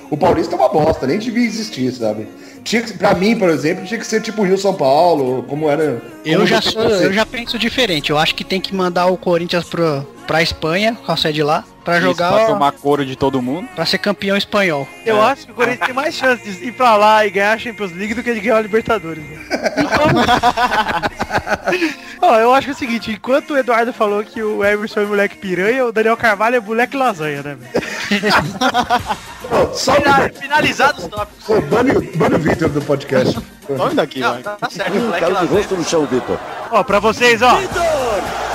o 0.10 0.18
Paulista 0.18 0.56
é 0.56 0.58
uma 0.58 0.70
bosta, 0.70 1.06
nem 1.06 1.20
devia 1.20 1.46
existir, 1.46 1.92
sabe? 1.92 2.28
Tinha 2.64 2.82
que, 2.82 2.94
pra 2.94 3.14
mim, 3.14 3.38
por 3.38 3.50
exemplo, 3.50 3.86
tinha 3.86 4.00
que 4.00 4.06
ser 4.08 4.22
tipo 4.22 4.44
Rio 4.44 4.58
São 4.58 4.74
Paulo, 4.74 5.44
como 5.44 5.70
era. 5.70 6.02
Eu 6.26 6.46
já 6.46 6.62
sou, 6.62 6.82
eu 6.82 7.14
já 7.14 7.26
penso 7.26 7.58
diferente. 7.58 8.10
Eu 8.10 8.18
acho 8.18 8.36
que 8.36 8.44
tem 8.44 8.60
que 8.60 8.74
mandar 8.76 9.08
o 9.08 9.18
Corinthians 9.18 9.66
pro, 9.66 10.06
pra 10.30 10.44
Espanha, 10.44 10.96
com 11.04 11.12
a 11.12 11.18
sede 11.18 11.42
lá, 11.42 11.64
pra 11.84 11.96
Isso, 11.98 12.06
jogar, 12.06 12.32
Pra 12.32 12.46
tomar 12.46 12.72
couro 12.74 13.04
de 13.04 13.16
todo 13.16 13.42
mundo. 13.42 13.68
pra 13.76 13.84
ser 13.84 13.98
campeão 13.98 14.38
espanhol. 14.38 14.88
Eu 15.04 15.20
acho 15.24 15.48
que 15.48 15.52
o 15.52 15.56
Corinthians 15.56 15.88
tem 15.88 15.96
mais 15.96 16.14
chance 16.14 16.44
de 16.48 16.68
ir 16.68 16.72
pra 16.74 16.96
lá 16.96 17.26
e 17.26 17.32
ganhar 17.32 17.54
a 17.54 17.58
Champions 17.58 17.92
League 17.94 18.14
do 18.14 18.22
que 18.22 18.32
de 18.36 18.40
ganhar 18.40 18.58
a 18.58 18.62
Libertadores. 18.62 19.24
né? 19.24 19.40
Ó, 22.22 22.36
eu 22.36 22.54
acho 22.54 22.66
que 22.68 22.72
é 22.72 22.76
o 22.76 22.78
seguinte, 22.78 23.12
enquanto 23.12 23.54
o 23.54 23.58
Eduardo 23.58 23.92
falou 23.92 24.24
que 24.24 24.44
o 24.44 24.64
Emerson 24.64 25.00
é 25.00 25.06
moleque 25.06 25.36
piranha, 25.38 25.84
o 25.86 25.92
Daniel 25.92 26.16
Carvalho 26.16 26.58
é 26.58 26.60
moleque 26.60 26.96
lasanha, 26.96 27.42
né, 27.42 27.58
velho? 27.60 28.22
Só 29.74 29.96
Final- 29.96 30.30
Finalizados 30.40 31.06
os 31.06 31.10
tópicos. 31.10 31.64
Bane, 31.70 31.92
o- 31.92 32.18
bane 32.18 32.36
o 32.36 32.40
Vitor 32.40 32.70
do 32.70 32.82
podcast. 32.84 33.40
Tome 33.66 33.96
daqui, 33.96 34.20
Não, 34.20 34.34
vai. 34.34 34.44
tá, 34.44 34.52
tá 34.58 34.70
certo, 34.70 34.94
moleque 34.94 35.32
lasanha. 35.32 35.68
no 35.72 35.84
chão, 35.84 36.06
Vitor. 36.06 36.38
Ó, 36.70 36.84
pra 36.84 37.00
vocês, 37.00 37.42
ó. 37.42 37.56
Vitor! 37.56 37.84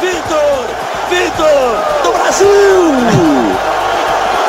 Vitor! 0.00 0.93
Vitor! 1.14 2.02
Do 2.02 2.12
Brasil! 2.12 2.48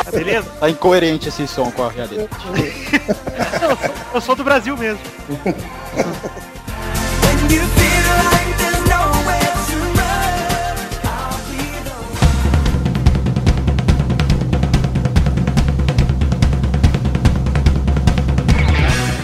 Tá 0.04 0.10
beleza? 0.10 0.50
Tá 0.58 0.68
incoerente 0.68 1.28
esse 1.28 1.46
som 1.46 1.70
com 1.70 1.84
a 1.84 1.90
realidade. 1.90 2.28
Eu 4.12 4.20
sou 4.20 4.34
do 4.34 4.42
Brasil 4.42 4.76
mesmo. 4.76 5.00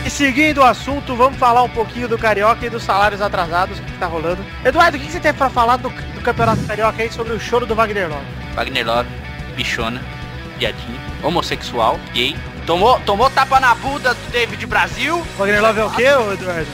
E 0.07 0.11
seguindo 0.11 0.59
o 0.59 0.65
assunto, 0.65 1.17
vamos 1.17 1.39
falar 1.39 1.65
um 1.65 1.69
pouquinho 1.69 2.07
do 2.07 2.17
Carioca 2.17 2.65
e 2.65 2.71
dos 2.71 2.85
salários 2.85 3.21
atrasados 3.21 3.81
que 3.81 3.99
tá 3.99 4.07
rolando. 4.07 4.45
Eduardo, 4.65 4.97
o 4.97 5.01
que 5.01 5.11
você 5.11 5.19
tem 5.19 5.35
pra 5.35 5.51
falar 5.51 5.77
do 5.79 5.91
Campeonato 6.23 6.63
Carioca 6.65 7.03
aí 7.03 7.13
sobre 7.13 7.33
o 7.33 7.41
choro 7.41 7.67
do 7.67 7.75
Wagner 7.75 8.09
Love? 8.09 8.25
Wagner 8.55 8.87
Love, 8.87 9.09
bichona, 9.57 10.01
piadinha, 10.59 11.01
homossexual, 11.23 11.99
gay. 12.13 12.37
Tomou, 12.67 13.01
tomou 13.01 13.29
tapa 13.31 13.59
na 13.59 13.75
bunda 13.75 14.15
do 14.15 14.31
David 14.31 14.65
Brasil. 14.67 15.21
Wagner 15.37 15.61
Love 15.61 15.81
é 15.81 15.85
o 15.85 15.91
quê, 15.91 16.11
ô, 16.13 16.33
Eduardo? 16.33 16.69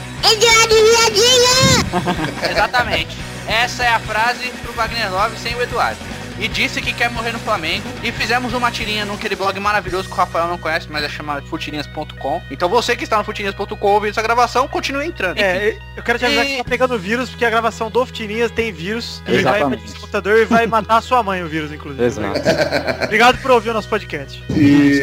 Exatamente. 2.49 3.17
Essa 3.47 3.83
é 3.83 3.89
a 3.89 3.99
frase 3.99 4.47
pro 4.61 4.71
Wagner 4.73 5.11
Love 5.11 5.35
sem 5.37 5.55
o 5.55 5.61
Eduardo. 5.61 5.97
E 6.39 6.47
disse 6.47 6.81
que 6.81 6.93
quer 6.93 7.09
morrer 7.09 7.31
no 7.31 7.39
Flamengo. 7.39 7.83
E 8.03 8.11
fizemos 8.11 8.53
uma 8.53 8.71
tirinha 8.71 9.05
naquele 9.05 9.35
blog 9.35 9.59
maravilhoso 9.59 10.07
que 10.07 10.13
o 10.13 10.17
Rafael 10.17 10.47
não 10.47 10.57
conhece, 10.57 10.87
mas 10.89 11.03
é 11.03 11.09
chamado 11.09 11.45
futirinhas.com. 11.47 12.41
Então 12.49 12.69
você 12.69 12.95
que 12.95 13.03
está 13.03 13.17
no 13.17 13.23
futirinhas.com 13.23 13.87
ouvindo 13.87 14.11
essa 14.11 14.21
gravação, 14.21 14.67
continue 14.67 15.05
entrando. 15.05 15.37
Enfim. 15.37 15.43
É, 15.43 15.77
eu 15.97 16.03
quero 16.03 16.19
te 16.19 16.25
avisar 16.25 16.45
E- 16.45 16.49
que 16.49 16.57
tá 16.57 16.63
pegando 16.69 16.97
vírus, 16.97 17.29
porque 17.29 17.45
a 17.45 17.49
gravação 17.49 17.89
do 17.89 18.05
Futirinhas 18.05 18.51
tem 18.51 18.71
vírus. 18.71 19.21
Ele 19.27 19.43
vai 19.43 19.61
invadir 19.61 19.87
seu 19.87 19.99
computador 19.99 20.39
e 20.39 20.45
vai 20.45 20.65
matar 20.67 20.97
a 20.97 21.01
sua 21.01 21.21
mãe 21.21 21.43
o 21.43 21.47
vírus, 21.47 21.71
inclusive. 21.71 22.03
Exato. 22.03 22.39
Obrigado 23.03 23.41
por 23.41 23.51
ouvir 23.51 23.69
o 23.69 23.73
nosso 23.73 23.89
podcast. 23.89 24.43
E 24.55 24.99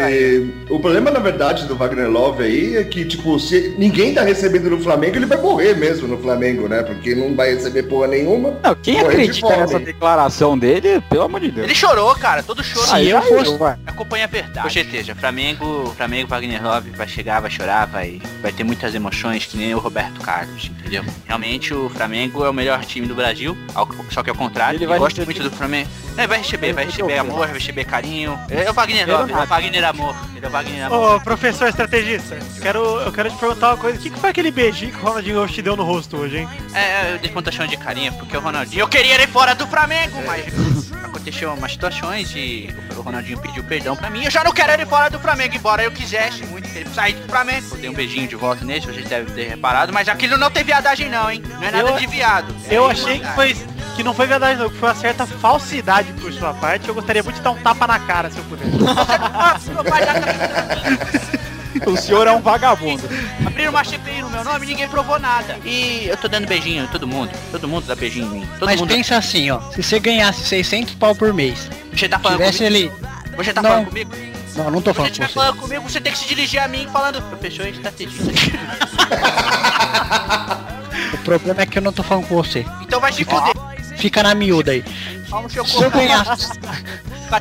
o 0.69 0.79
problema, 0.81 1.11
na 1.11 1.21
verdade, 1.21 1.67
do 1.67 1.77
Wagner 1.77 2.09
Love 2.11 2.43
aí 2.43 2.77
é 2.77 2.85
que, 2.85 3.05
tipo, 3.05 3.39
se 3.39 3.75
ninguém 3.79 4.15
tá 4.15 4.23
recebendo 4.23 4.71
no 4.71 4.81
Flamengo, 4.81 5.17
ele 5.17 5.27
vai 5.27 5.41
morrer 5.41 5.75
mesmo 5.75 6.09
no 6.09 6.19
Flamengo, 6.19 6.69
né? 6.69 6.83
Porque 6.83 7.15
não 7.15 7.35
vai 7.35 7.55
receber 7.55 7.85
porra 7.85 8.07
nenhuma. 8.09 8.59
Não, 8.63 8.75
quem 8.75 8.95
Morrer 8.95 9.09
de 9.09 9.23
acredita 9.23 9.57
nessa 9.57 9.79
declaração 9.79 10.59
dele, 10.59 11.03
pelo 11.11 11.26
amor 11.27 11.41
de 11.41 11.51
Deus. 11.51 11.65
Ele 11.67 11.75
chorou, 11.75 12.15
cara, 12.17 12.43
todo 12.43 12.63
choro. 12.65 12.87
Se 12.87 13.09
eu 13.09 13.23
fosse- 13.23 13.77
Acompanha 13.87 14.25
a 14.25 14.29
verdade. 14.29 14.67
Ô, 14.67 14.71
GT, 14.71 15.15
Flamengo, 15.15 15.93
Flamengo 15.97 16.29
Wagner 16.29 16.63
Love 16.63 16.91
vai 16.91 17.09
chegar, 17.09 17.41
vai 17.41 17.51
chorar, 17.51 17.87
vai, 17.87 18.21
vai 18.43 18.53
ter 18.53 18.65
muitas 18.65 18.95
emoções, 18.95 19.45
que 19.45 19.57
nem 19.57 19.75
o 19.75 19.79
Roberto 19.79 20.21
Carlos, 20.21 20.71
entendeu? 20.79 21.05
Realmente 21.27 21.73
o 21.75 21.89
Flamengo 21.91 22.45
é 22.45 22.51
o 22.51 22.55
melhor 22.55 22.85
time 22.85 23.07
do 23.07 23.15
Brasil, 23.15 23.57
ao- 23.75 23.89
só 24.11 24.23
que 24.23 24.31
ao 24.31 24.37
contrário, 24.37 24.77
Ele 24.79 24.87
vai 24.87 24.99
gosta 24.99 25.25
muito 25.25 25.43
do 25.43 25.51
Flamengo. 25.51 25.89
É, 26.17 26.27
vai 26.27 26.39
receber, 26.39 26.73
vai 26.73 26.87
receber 26.87 27.09
vai 27.09 27.19
amor, 27.19 27.47
vai 27.47 27.53
receber 27.59 27.85
carinho. 27.85 28.39
Ele 28.49 28.63
é 28.63 28.71
o 28.71 28.73
Wagner 28.73 29.03
Ele 29.03 29.13
Love, 29.13 29.33
é 29.33 29.37
o. 29.37 29.47
Wagner 29.47 29.85
Amor. 29.85 30.17
Ele 30.35 30.47
é 30.47 30.49
o 30.49 30.51
Wagner 30.53 30.87
Amor. 30.87 31.17
Ô, 31.17 31.21
professor 31.21 31.69
estrategista, 31.69 32.39
quero, 32.63 32.79
eu 33.01 33.13
quero 33.13 33.31
te 33.31 33.37
perguntar 33.37 33.69
uma 33.71 33.77
coisa. 33.77 33.99
O 33.99 34.01
que, 34.03 34.09
que 34.09 34.19
foi 34.19 34.31
aquele 34.31 34.51
beijinho 34.51 34.93
que 34.93 34.99
o 34.99 35.03
Ronaldinho 35.03 35.37
Gaúcho 35.37 35.53
te 35.55 35.61
deu 35.63 35.77
no 35.77 35.85
rosto 35.85 36.17
hoje, 36.17 36.39
hein? 36.39 36.49
É, 36.73 37.13
eu 37.15 37.19
dei 37.19 37.31
conta 37.31 37.53
chamando 37.53 37.71
de 37.71 37.77
carinha, 37.77 38.13
porque 38.13 38.35
o 38.35 38.41
Ronaldinho. 38.41 38.81
Eu 38.81 38.89
queria 38.89 39.15
ele 39.15 39.27
fora 39.27 39.55
do 39.55 39.67
Flamengo, 39.67 40.23
mas 40.27 40.45
aconteceu 41.07 41.53
umas 41.53 41.73
situações 41.73 42.31
e 42.35 42.69
o 42.97 43.01
Ronaldinho 43.01 43.39
pediu 43.41 43.65
perdão 43.65 43.97
pra 43.97 44.11
mim. 44.11 44.25
Eu 44.25 44.31
já 44.31 44.45
não 44.45 44.53
quero 44.53 44.73
ele 44.73 44.87
fora 44.87 45.09
do 45.11 45.19
Flamengo, 45.19 45.55
embora 45.57 45.83
eu 45.83 45.91
quisesse 45.91 46.45
muito 46.47 46.69
que 46.69 46.79
ele 46.79 46.91
saísse 46.91 47.21
do 47.21 47.29
Flamengo. 47.29 47.67
Eu 47.73 47.77
dei 47.79 47.91
um 47.91 47.95
beijinho 47.95 48.29
de 48.29 48.37
volta 48.37 48.65
nele, 48.65 48.81
vocês 48.87 49.09
devem 49.09 49.33
ter 49.35 49.49
reparado, 49.49 49.93
mas 49.93 50.09
aquilo 50.09 50.37
não 50.37 50.51
tem 50.51 50.65
viadagem 50.65 51.09
não, 51.09 51.31
hein? 51.31 51.43
Não 51.49 51.63
é 51.63 51.71
nada 51.71 51.91
Eu- 51.91 51.97
de 51.97 52.07
viado. 52.07 52.55
É 52.69 52.75
Eu 52.77 52.87
achei 52.91 53.19
que 53.19 53.27
foi. 53.35 53.57
Que 53.97 54.03
não 54.03 54.13
foi 54.13 54.27
verdade 54.27 54.61
não, 54.61 54.69
que 54.69 54.77
foi 54.77 54.91
uma 54.91 54.95
certa 54.95 55.27
falsidade 55.27 56.13
por 56.21 56.31
sua 56.31 56.53
parte. 56.53 56.87
Eu 56.87 56.95
gostaria 56.95 57.23
muito 57.23 57.37
de 57.37 57.41
dar 57.43 57.53
um 57.53 57.57
tapa 57.63 57.87
na 57.87 57.99
cara 57.99 58.31
se 58.31 58.37
eu 58.37 58.45
puder. 58.45 58.67
Meu 59.73 59.83
pai 59.85 60.05
já 60.05 61.36
O 61.85 61.97
senhor 61.97 62.27
é 62.27 62.33
um 62.33 62.41
vagabundo. 62.41 63.03
abrindo 63.47 63.71
uma 63.71 63.85
CPI 63.85 64.23
no 64.23 64.31
meu 64.31 64.45
nome 64.45 64.65
e 64.65 64.69
ninguém 64.71 64.89
provou 64.89 65.19
nada. 65.19 65.59
E 65.65 66.07
eu 66.07 66.17
tô 66.17 66.29
dando 66.29 66.47
beijinho 66.47 66.85
em 66.85 66.87
todo 66.89 67.07
mundo. 67.07 67.31
Todo 67.51 67.69
mundo 67.69 67.87
dá 67.87 67.95
beijinho 67.95 68.27
em 68.27 68.31
mim. 68.41 68.49
Todo 68.59 68.67
Mas 68.69 68.81
mundo. 68.81 68.89
pensa 68.89 69.17
assim, 69.17 69.51
ó. 69.51 69.61
Se 69.73 69.83
você 69.83 69.99
ganhasse 70.01 70.45
600 70.47 70.95
pau 70.95 71.15
por 71.15 71.33
mês, 71.35 71.69
Você 71.93 72.09
tá 72.09 72.19
falando 72.19 72.39
tivesse 72.39 72.59
comigo? 72.65 72.77
ele... 72.77 72.93
Você 73.37 73.53
tá 73.53 73.63
Não. 73.63 73.71
falando 73.71 73.87
comigo? 73.89 74.11
Não, 74.57 74.71
não 74.71 74.81
tô 74.81 74.93
Se 74.93 74.97
você 74.97 74.97
falando 74.97 74.97
com 74.97 75.07
estiver 75.07 75.29
você. 75.29 75.35
falando 75.35 75.57
comigo, 75.61 75.83
você 75.91 76.01
tem 76.01 76.13
que 76.13 76.19
se 76.19 76.29
dirigir 76.29 76.63
a 76.63 76.69
mim 76.69 76.89
falando, 76.93 77.21
professor 77.23 77.67
estrategista. 77.67 78.33
O 81.13 81.19
problema 81.19 81.63
é 81.63 81.67
que 81.67 81.79
eu 81.79 81.83
não 81.83 81.93
tô 81.93 82.03
falando 82.03 82.27
com 82.27 82.35
você. 82.37 82.65
então 82.83 83.01
vai 83.01 83.13
se 83.13 83.25
fuder. 83.25 83.53
Fica 83.97 84.23
na 84.23 84.35
miúda 84.35 84.73
aí. 84.73 84.85
Se 85.49 85.59
eu 85.59 85.65
seu- 85.67 85.91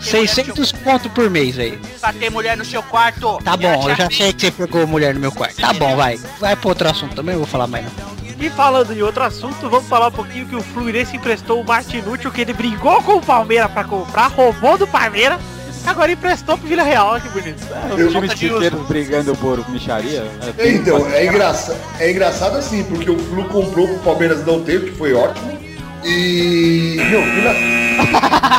600 0.01 0.71
pontos 0.71 1.12
por 1.12 1.29
mês 1.29 1.59
aí. 1.59 1.79
Catei 2.01 2.29
mulher 2.29 2.57
no 2.57 2.65
seu 2.65 2.81
quarto. 2.81 3.38
Tá 3.43 3.55
bom, 3.55 3.89
eu 3.89 3.95
já 3.95 4.09
sei 4.09 4.33
que 4.33 4.41
você 4.41 4.51
pegou 4.51 4.88
mulher 4.88 5.13
no 5.13 5.19
meu 5.19 5.31
quarto. 5.31 5.55
Tá 5.57 5.74
bom, 5.74 5.95
vai. 5.95 6.17
Vai 6.39 6.55
pro 6.55 6.69
outro 6.69 6.89
assunto 6.89 7.15
também, 7.15 7.33
eu 7.33 7.39
vou 7.39 7.47
falar 7.47 7.67
mais 7.67 7.85
não. 7.85 8.15
E 8.39 8.50
falando 8.50 8.91
em 8.91 9.01
outro 9.01 9.24
assunto, 9.24 9.69
vamos 9.69 9.88
falar 9.88 10.07
um 10.07 10.12
pouquinho 10.12 10.45
que 10.45 10.55
o 10.55 10.62
Fluminense 10.62 11.15
emprestou 11.15 11.62
o 11.62 11.65
Martinútil, 11.65 12.31
que 12.31 12.41
ele 12.41 12.53
brigou 12.53 13.01
com 13.01 13.13
o 13.13 13.21
Palmeiras 13.21 13.71
pra 13.71 13.85
comprar, 13.85 14.27
roubou 14.27 14.77
do 14.77 14.85
Palmeiras, 14.85 15.39
agora 15.85 16.12
emprestou 16.12 16.57
pro 16.57 16.67
Vila 16.67 16.83
Real, 16.83 17.07
olha 17.07 17.21
que 17.21 17.29
bonito. 17.29 17.62
Os 17.63 18.12
times 18.12 18.33
inteiros 18.33 18.88
brigando 18.88 19.35
por 19.38 19.67
micharia. 19.69 20.29
é 20.57 20.69
Então, 20.69 21.09
é, 21.12 21.25
engraçado, 21.25 21.77
é 21.97 22.12
engraçado 22.12 22.57
assim, 22.57 22.83
porque 22.83 23.09
o 23.09 23.17
Flu 23.17 23.45
comprou 23.45 23.88
pro 23.88 24.00
Palmeiras 24.00 24.45
não 24.45 24.62
ter, 24.62 24.79
o 24.79 24.85
que 24.85 24.91
foi 24.91 25.13
ótimo. 25.13 25.64
E. 26.05 26.95
Meu, 27.09 27.21
Vila. 27.24 27.53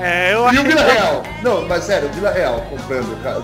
É, 0.00 0.34
eu 0.34 0.52
E 0.52 0.58
o 0.58 0.62
Vila 0.64 0.82
Real? 0.82 1.22
Não, 1.42 1.66
mas 1.66 1.84
sério, 1.84 2.08
o 2.08 2.12
Vila 2.12 2.30
Real 2.30 2.60
comprando, 2.68 3.22
cara. 3.22 3.42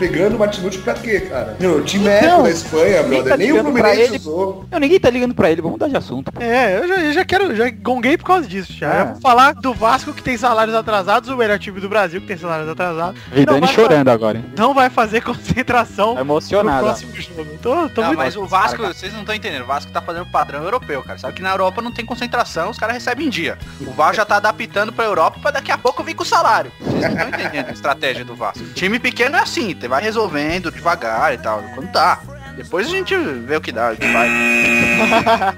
Pegando 0.00 0.34
o 0.34 0.38
Martinucci 0.38 0.78
pra 0.78 0.94
quê, 0.94 1.20
cara? 1.20 1.56
Meu, 1.60 1.76
o 1.76 1.82
time 1.84 2.08
é 2.08 2.22
Não, 2.22 2.42
da 2.42 2.50
Espanha, 2.50 3.02
ninguém 3.04 3.22
brother. 3.22 3.30
tá 3.32 3.36
Nem 3.36 3.52
o 3.52 3.60
Fluminense 3.62 4.00
ele. 4.00 4.16
usou. 4.16 4.64
Não, 4.70 4.78
ninguém 4.80 4.98
tá 4.98 5.10
ligando 5.10 5.34
pra 5.34 5.50
ele, 5.50 5.62
vamos 5.62 5.74
mudar 5.78 5.88
de 5.88 5.96
assunto. 5.96 6.32
É, 6.40 6.78
eu 6.78 6.88
já, 6.88 6.94
eu 7.04 7.12
já 7.12 7.24
quero, 7.24 7.54
já 7.54 7.70
gonguei 7.70 8.16
por 8.18 8.24
causa 8.24 8.48
disso 8.48 8.72
já. 8.72 8.92
É. 8.92 9.04
Vou 9.04 9.20
falar 9.20 9.54
do 9.54 9.72
Vasco 9.72 10.12
que 10.12 10.22
tem 10.22 10.36
salários 10.36 10.74
atrasados, 10.74 11.28
o 11.30 11.36
melhor 11.36 11.58
time 11.58 11.80
do 11.80 11.88
Brasil 11.88 12.20
que 12.20 12.26
tem 12.26 12.36
salários 12.36 12.68
atrasados. 12.68 13.20
e 13.32 13.36
não 13.46 13.54
Vidani 13.54 13.60
vai 13.60 13.74
chorando 13.74 14.08
agora, 14.08 14.38
hein? 14.38 14.44
Não 14.58 14.74
vai 14.74 14.90
fazer 14.90 15.20
concentração 15.22 16.14
no 16.14 16.20
emocionado. 16.20 16.84
próximo 16.84 17.12
jogo. 17.14 17.46
Tô, 17.62 17.88
tô 17.90 18.00
Não, 18.00 18.08
muito... 18.08 18.18
mas 18.18 18.36
o 18.36 18.44
Vasco, 18.46 18.82
vocês 18.82 19.12
não 19.12 19.20
estão 19.20 19.34
entendendo. 19.34 19.62
O 19.62 19.66
Vasco 19.66 19.92
tá 19.92 20.00
fazendo 20.02 20.26
padrão 20.26 20.64
europeu, 20.64 21.02
cara. 21.02 21.18
Sabe 21.18 21.34
que 21.34 21.42
na 21.42 21.50
Europa 21.50 21.80
não 21.80 21.92
tem 21.92 22.04
concentração, 22.04 22.61
os 22.70 22.78
caras 22.78 22.94
recebem 22.94 23.26
em 23.26 23.30
dia. 23.30 23.58
O 23.80 23.90
Vasco 23.92 24.16
já 24.16 24.24
tá 24.24 24.36
adaptando 24.36 24.92
pra 24.92 25.04
Europa 25.04 25.38
pra 25.40 25.50
daqui 25.50 25.70
a 25.72 25.78
pouco 25.78 26.02
vir 26.02 26.14
com 26.14 26.22
o 26.22 26.26
salário. 26.26 26.70
Vocês 26.80 27.00
não 27.02 27.08
estão 27.10 27.28
entendendo 27.28 27.68
a 27.68 27.72
estratégia 27.72 28.24
do 28.24 28.34
Vasco. 28.34 28.64
Time 28.74 28.98
pequeno 28.98 29.36
é 29.36 29.40
assim, 29.40 29.76
você 29.78 29.88
vai 29.88 30.02
resolvendo 30.02 30.70
devagar 30.70 31.34
e 31.34 31.38
tal. 31.38 31.62
Quando 31.74 31.90
dá. 31.92 32.18
Depois 32.56 32.86
a 32.86 32.90
gente 32.90 33.16
vê 33.16 33.56
o 33.56 33.60
que 33.62 33.72
dá, 33.72 33.92
o 33.92 33.96
que 33.96 34.06
vai. 34.12 34.28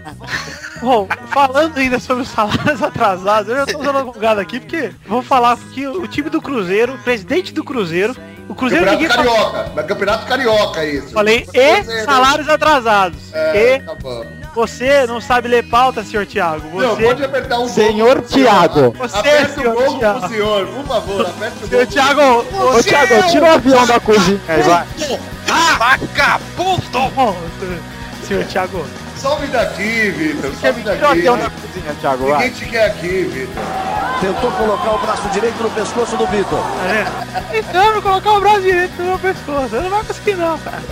Bom, 0.80 1.08
falando 1.30 1.78
ainda 1.78 1.98
sobre 1.98 2.22
os 2.24 2.28
salários 2.28 2.80
atrasados, 2.82 3.48
eu 3.48 3.56
já 3.56 3.66
tô 3.66 3.78
usando 3.80 3.96
alongado 3.98 4.40
aqui, 4.40 4.60
porque 4.60 4.92
vou 5.06 5.22
falar 5.22 5.56
que 5.72 5.86
o 5.86 6.06
time 6.06 6.28
do 6.28 6.42
Cruzeiro, 6.42 6.94
o 6.94 6.98
presidente 6.98 7.52
do 7.52 7.64
Cruzeiro, 7.64 8.14
o 8.48 8.54
Cruzeiro 8.54 8.84
ninguém 8.90 9.08
Campeonato 9.08 9.34
fala- 9.40 9.50
Carioca. 9.52 9.72
Mas 9.74 9.86
Campeonato 9.86 10.26
Carioca, 10.26 10.84
isso. 10.84 11.10
Falei, 11.10 11.46
e 11.54 12.04
salários 12.04 12.48
atrasados. 12.48 13.32
É, 13.32 13.76
E 13.76 13.80
tá 13.80 13.94
bom. 13.94 14.26
Você 14.54 15.06
não 15.06 15.20
sabe 15.20 15.48
ler 15.48 15.64
pauta, 15.64 16.04
senhor 16.04 16.24
Thiago. 16.26 16.80
Não, 16.80 16.94
Você, 16.94 17.02
pode 17.02 17.24
apertar 17.24 17.58
um 17.58 17.68
Senhor 17.68 18.14
gol. 18.20 18.22
Thiago. 18.28 18.94
Você, 18.98 19.18
Aperta 19.18 19.50
o 19.50 19.54
senhor 19.62 19.74
gol 19.74 19.98
Thiago. 19.98 20.20
pro 20.20 20.28
senhor, 20.28 20.66
por 20.68 20.86
favor, 20.86 21.20
aperta 21.26 21.64
o 21.64 21.68
senhor 21.68 21.84
gol. 21.84 21.92
Thiago, 21.92 22.22
Ô 22.78 22.82
Thiago, 22.82 23.30
tira 23.30 23.44
o 23.44 23.50
avião 23.54 23.86
da 23.86 24.00
cozinha 24.00 24.40
aí, 24.48 24.62
vai. 24.62 24.86
Vagabundo! 25.78 27.10
Bom, 27.14 27.36
senhor 28.26 28.44
Thiago, 28.44 28.86
Some 29.16 29.46
daqui, 29.46 30.10
Vitor. 30.10 30.50
Some 30.60 30.72
Tira 30.82 30.94
o 30.96 31.00
daqui. 31.00 31.04
avião 31.04 31.38
da 31.38 31.50
cozinha, 31.50 31.94
Thiago, 32.00 32.24
Ninguém 32.24 32.36
vai. 32.38 32.50
te 32.50 32.64
quer 32.66 32.84
aqui, 32.86 33.24
Vitor. 33.24 33.64
Tentou 34.20 34.50
colocar 34.52 34.90
o 34.94 34.98
braço 34.98 35.28
direito 35.30 35.62
no 35.62 35.70
pescoço 35.70 36.16
do 36.16 36.26
Vitor. 36.26 36.60
eu 37.74 37.92
vou 37.94 38.02
colocar 38.02 38.32
o 38.32 38.40
braço 38.40 38.60
direito 38.60 38.92
no 38.98 39.04
meu 39.04 39.18
pescoço. 39.18 39.68
Você 39.68 39.80
não 39.80 39.90
vai 39.90 40.04
conseguir 40.04 40.34
não, 40.36 40.58
cara. 40.58 40.82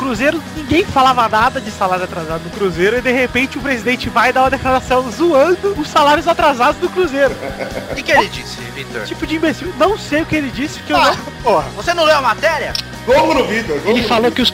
Cruzeiro, 0.00 0.42
ninguém 0.56 0.84
falava 0.84 1.28
nada 1.28 1.60
de 1.60 1.70
salário 1.70 2.04
atrasado 2.04 2.42
no 2.44 2.50
Cruzeiro 2.50 2.98
e 2.98 3.00
de 3.00 3.12
repente 3.12 3.58
o 3.58 3.60
presidente 3.60 4.08
vai 4.08 4.32
dar 4.32 4.42
uma 4.44 4.50
declaração 4.50 5.08
zoando 5.10 5.74
os 5.78 5.88
salários 5.88 6.26
atrasados 6.26 6.80
do 6.80 6.88
Cruzeiro. 6.88 7.34
O 7.90 7.94
que, 7.94 8.02
que 8.02 8.12
ele 8.12 8.28
disse, 8.28 8.60
Vitor? 8.74 9.02
Tipo 9.04 9.26
de 9.26 9.36
imbecil. 9.36 9.72
Não 9.78 9.98
sei 9.98 10.22
o 10.22 10.26
que 10.26 10.36
ele 10.36 10.50
disse, 10.50 10.78
porque 10.78 10.92
eu 10.92 10.96
Ah, 10.96 11.10
não... 11.14 11.32
porra, 11.42 11.66
você 11.76 11.92
não 11.92 12.04
leu 12.04 12.16
a 12.16 12.22
matéria? 12.22 12.72
Gol 13.04 13.34
no 13.34 13.44
Vitor. 13.46 13.80
Ele 13.84 14.00
no 14.02 14.08
falou 14.08 14.30
que 14.30 14.40
os 14.42 14.52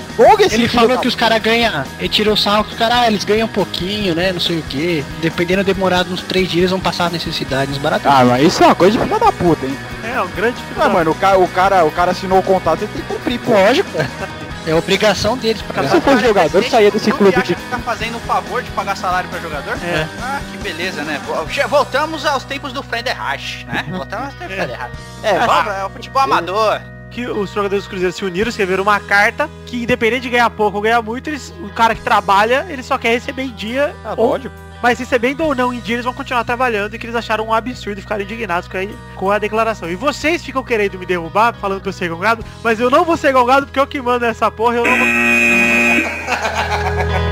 ele 0.53 0.69
falou 0.69 0.99
que 0.99 1.07
os 1.09 1.15
caras 1.15 1.41
ganham, 1.43 1.85
ele 1.99 2.09
tirou 2.09 2.35
o 2.35 2.37
sarro 2.37 2.65
que 2.65 2.73
os 2.73 2.79
caras, 2.79 2.99
ah, 2.99 3.07
eles 3.07 3.25
ganham 3.25 3.47
um 3.47 3.51
pouquinho, 3.51 4.15
né, 4.15 4.33
não 4.33 4.41
sei 4.41 4.59
o 4.59 4.63
que. 4.63 5.05
Dependendo 5.21 5.63
demorado 5.63 6.13
uns 6.13 6.23
três 6.23 6.49
dias, 6.49 6.71
vão 6.71 6.81
passar 6.81 7.11
necessidade, 7.11 7.71
uns 7.71 7.79
baratos. 7.79 8.07
Ah, 8.07 8.25
mas 8.25 8.43
isso 8.47 8.63
é 8.63 8.67
uma 8.67 8.75
coisa 8.75 8.99
de 8.99 9.05
filha 9.05 9.19
da 9.19 9.31
puta, 9.33 9.65
hein? 9.67 9.77
É, 10.03 10.21
um 10.21 10.29
grande 10.29 10.57
filho 10.57 10.77
Ah, 10.81 10.85
da- 10.85 10.89
mano, 10.89 11.11
o 11.11 11.15
cara, 11.15 11.39
o 11.39 11.49
cara, 11.49 11.85
o 11.85 11.91
cara 11.91 12.11
assinou 12.13 12.39
o 12.39 12.43
contrato, 12.43 12.83
ele 12.83 12.91
tem 12.95 13.03
que 13.03 13.09
cumprir, 13.15 13.39
pô. 13.41 13.53
Lógico, 13.53 13.91
é 14.67 14.75
obrigação 14.75 15.37
deles 15.37 15.63
pra 15.63 15.83
Se 15.85 15.89
pagar. 15.89 16.03
for 16.03 16.19
jogador, 16.19 16.65
saía 16.65 16.91
desse 16.91 17.13
clube 17.13 17.35
acha 17.37 17.47
de... 17.47 17.55
que 17.55 17.71
tá 17.71 17.79
fazendo 17.79 18.17
um 18.17 18.21
favor 18.21 18.63
de 18.63 18.71
pagar 18.73 18.97
salário 18.97 19.29
pra 19.31 19.39
jogador? 19.39 19.75
É. 19.83 20.07
Ah, 20.21 20.41
que 20.51 20.59
beleza, 20.59 21.03
né? 21.05 21.21
Voltamos 21.69 22.27
aos 22.27 22.45
tempos 22.45 22.73
do 22.73 22.83
Frederich, 22.83 23.65
né? 23.67 23.85
Voltamos 23.91 24.27
aos 24.27 24.35
tempos 24.35 24.57
do 24.57 24.63
Frederich. 24.63 24.91
É, 25.23 25.39
Vamos, 25.47 25.73
é 25.75 25.85
o 25.85 25.91
futebol 25.91 26.23
amador. 26.23 26.81
que 27.11 27.27
os 27.27 27.51
jogadores 27.51 27.85
do 27.85 27.91
Cruzeiro 27.91 28.13
se 28.13 28.25
uniram, 28.25 28.49
escreveram 28.49 28.83
uma 28.83 29.01
carta 29.01 29.49
que 29.67 29.83
independente 29.85 30.23
de 30.23 30.31
ganhar 30.31 30.51
pouco 30.51 30.77
ou 30.79 30.83
ganhar 30.83 31.01
muito, 31.03 31.31
eles, 31.31 31.53
o 31.63 31.69
cara 31.71 31.95
que 31.95 32.01
trabalha, 32.03 32.67
ele 32.69 32.83
só 32.83 32.99
quer 32.99 33.11
receber 33.11 33.43
em 33.45 33.53
dia, 33.55 33.95
Ah, 34.05 34.15
ou, 34.17 34.31
lógico. 34.31 34.55
Mas 34.83 34.99
recebendo 34.99 35.43
ou 35.43 35.55
não 35.55 35.73
em 35.73 35.81
dia, 35.81 35.97
eles 35.97 36.05
vão 36.05 36.15
continuar 36.15 36.45
trabalhando 36.45 36.95
e 36.95 36.99
que 36.99 37.07
eles 37.07 37.17
acharam 37.17 37.47
um 37.47 37.53
absurdo 37.53 37.99
e 37.99 38.03
ficaram 38.03 38.23
indignados 38.23 38.69
com 39.15 39.31
a, 39.31 39.39
declaração. 39.39 39.91
E 39.91 39.97
vocês 39.97 40.45
ficam 40.45 40.63
querendo 40.63 40.99
me 40.99 41.07
derrubar, 41.07 41.55
falando 41.55 41.81
que 41.81 41.89
eu 41.89 41.93
ser 41.93 42.09
gongado, 42.09 42.45
mas 42.63 42.81
eu 42.81 42.91
não 42.91 43.05
vou 43.05 43.17
ser 43.17 43.33
gongado 43.33 43.67
porque 43.67 43.81
eu 43.81 43.87
que 43.87 44.01
mando 44.01 44.25
essa 44.25 44.51
porra, 44.51 44.77
eu 44.77 44.85
não 44.85 44.97
vou... 44.99 45.07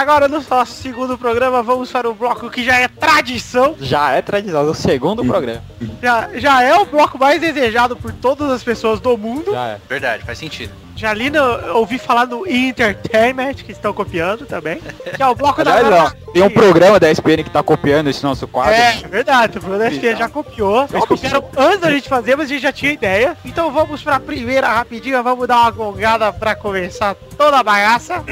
agora 0.00 0.28
no 0.28 0.42
nosso 0.48 0.72
segundo 0.72 1.18
programa 1.18 1.62
vamos 1.62 1.92
para 1.92 2.08
o 2.08 2.14
bloco 2.14 2.48
que 2.48 2.64
já 2.64 2.78
é 2.80 2.88
tradição. 2.88 3.76
Já 3.78 4.12
é 4.12 4.22
tradição, 4.22 4.66
é 4.66 4.70
o 4.70 4.74
segundo 4.74 5.22
programa. 5.24 5.62
Já, 6.02 6.30
já 6.34 6.62
é 6.62 6.74
o 6.74 6.86
bloco 6.86 7.18
mais 7.18 7.38
desejado 7.40 7.94
por 7.94 8.10
todas 8.12 8.50
as 8.50 8.62
pessoas 8.62 8.98
do 8.98 9.16
mundo. 9.18 9.52
Já 9.52 9.68
é. 9.68 9.78
Verdade, 9.88 10.24
faz 10.24 10.38
sentido. 10.38 10.72
Já 10.96 11.14
li, 11.14 11.30
no, 11.30 11.76
ouvi 11.76 11.98
falar 11.98 12.26
no 12.26 12.46
Entertainment, 12.46 13.54
que 13.54 13.72
estão 13.72 13.92
copiando 13.92 14.44
também. 14.44 14.80
Que 15.16 15.22
é 15.22 15.26
o 15.26 15.34
bloco 15.34 15.64
da 15.64 15.74
Aliás, 15.74 16.12
ó, 16.12 16.32
tem 16.32 16.42
um 16.42 16.50
programa 16.50 17.00
da 17.00 17.10
SPN 17.10 17.42
que 17.42 17.50
tá 17.50 17.62
copiando 17.62 18.08
esse 18.08 18.22
nosso 18.22 18.46
quadro. 18.46 18.74
É, 18.74 18.92
verdade, 19.08 19.56
o 19.56 19.60
Bruno 19.62 19.82
SPN 19.82 20.16
já 20.16 20.28
copiou. 20.28 20.86
Eles 20.92 21.04
copiaram 21.06 21.44
antes 21.56 21.80
da 21.80 21.90
gente 21.90 22.08
fazer, 22.08 22.36
mas 22.36 22.46
a 22.46 22.48
gente 22.48 22.62
já 22.62 22.72
tinha 22.72 22.92
ideia. 22.92 23.36
Então 23.46 23.70
vamos 23.70 24.02
pra 24.02 24.20
primeira 24.20 24.68
rapidinho, 24.68 25.22
vamos 25.22 25.48
dar 25.48 25.60
uma 25.60 25.70
gongada 25.70 26.32
pra 26.32 26.54
começar 26.54 27.14
toda 27.36 27.58
a 27.58 27.62
bagaça. 27.62 28.22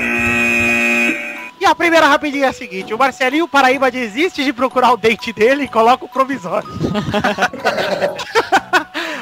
E 1.61 1.67
a 1.67 1.75
primeira 1.75 2.07
rapidinha 2.07 2.47
é 2.47 2.49
a 2.49 2.53
seguinte, 2.53 2.95
o 2.95 2.99
Marcelinho 2.99 3.49
Paraíba 3.49 3.91
desiste 3.91 4.45
de 4.45 4.53
procurar 4.53 4.93
o 4.93 4.97
dente 4.97 5.33
dele 5.33 5.65
e 5.65 5.69
coloca 5.69 6.05
o 6.05 6.09
provisório. 6.09 6.69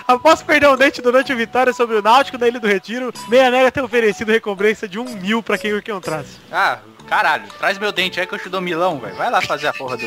Após 0.06 0.40
perder 0.42 0.68
o 0.68 0.76
dente 0.76 1.02
durante 1.02 1.32
a 1.32 1.34
vitória 1.34 1.72
sobre 1.72 1.96
o 1.96 2.02
Náutico 2.02 2.38
na 2.38 2.46
Ilha 2.46 2.60
do 2.60 2.66
Retiro, 2.66 3.12
Meia 3.28 3.50
Nega 3.50 3.72
tem 3.72 3.82
oferecido 3.82 4.30
recompensa 4.30 4.86
de 4.86 4.98
um 4.98 5.04
mil 5.04 5.42
pra 5.42 5.58
quem 5.58 5.72
o 5.72 5.78
encontrasse. 5.78 6.38
Ah, 6.52 6.78
caralho, 7.08 7.44
traz 7.58 7.78
meu 7.78 7.92
dente 7.92 8.18
aí 8.20 8.26
que 8.26 8.34
eu 8.34 8.38
te 8.38 8.48
dou 8.48 8.60
milão, 8.60 8.98
velho. 8.98 9.14
Vai 9.16 9.30
lá 9.30 9.40
fazer 9.40 9.66
a 9.68 9.72
porra 9.72 9.96
do 9.96 10.06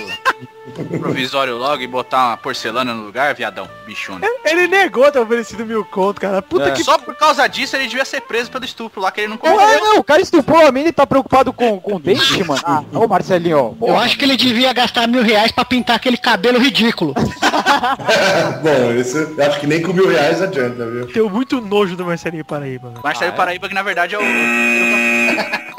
provisório 1.00 1.58
logo 1.58 1.82
e 1.82 1.88
botar 1.88 2.28
uma 2.28 2.38
porcelana 2.38 2.94
no 2.94 3.04
lugar, 3.04 3.34
viadão, 3.34 3.68
bichona. 3.88 4.26
Ele 4.46 4.68
negou 4.68 5.12
ter 5.12 5.20
oferecido 5.20 5.66
mil 5.66 5.84
conto, 5.86 6.22
cara. 6.22 6.42
Puta 6.42 6.66
É. 6.70 6.72
que 6.72 6.84
Só 6.84 6.98
por 6.98 7.16
causa 7.16 7.48
disso 7.48 7.76
ele 7.76 7.88
devia 7.88 8.06
ser 8.06 8.22
preso 8.22 8.52
pelo 8.52 8.64
estupro 8.66 9.02
lá, 9.02 9.12
que 9.12 9.22
ele 9.22 9.28
não 9.30 9.36
É, 9.36 9.40
cometeu. 9.40 9.80
não, 9.80 9.98
o 9.98 10.04
cara 10.04 10.22
estuprou 10.22 10.66
a 10.66 10.72
mina 10.72 10.90
e 10.90 10.92
tá 10.94 11.08
preocupado 11.08 11.52
com, 11.52 11.80
com 11.80 11.96
o 11.96 12.00
dente, 12.00 12.44
mano. 12.44 12.62
Ah, 12.64 12.84
ô 12.94 13.08
Marcelinho, 13.08 13.76
ó. 13.82 13.88
Eu 13.88 13.98
acho 13.98 14.18
que 14.18 14.24
ele 14.26 14.38
devia 14.38 14.72
gastar 14.74 15.08
mil 15.08 15.24
reais 15.24 15.52
pra 15.52 15.66
pintar 15.66 15.96
aquele 15.96 16.18
cabelo 16.18 16.60
ridículo. 16.60 17.14
Bom, 18.62 18.92
isso 19.00 19.18
eu 19.18 19.46
acho 19.46 19.60
que 19.60 19.68
nem 19.68 19.82
com 19.82 19.94
mil 19.94 20.08
reais 20.08 20.42
adianta, 20.42 20.86
viu? 20.86 21.08
Tenho 21.08 21.30
muito 21.30 21.60
nojo 21.62 21.96
do 21.96 22.06
Marcelinho 22.06 22.46
Paraíba. 22.46 22.90
velho. 22.90 23.02
Marcelo 23.04 23.34
Paraíba, 23.34 23.68
que 23.68 23.74
na 23.74 23.82
verdade 23.84 24.16
é 24.16 24.20
o. 24.20 24.22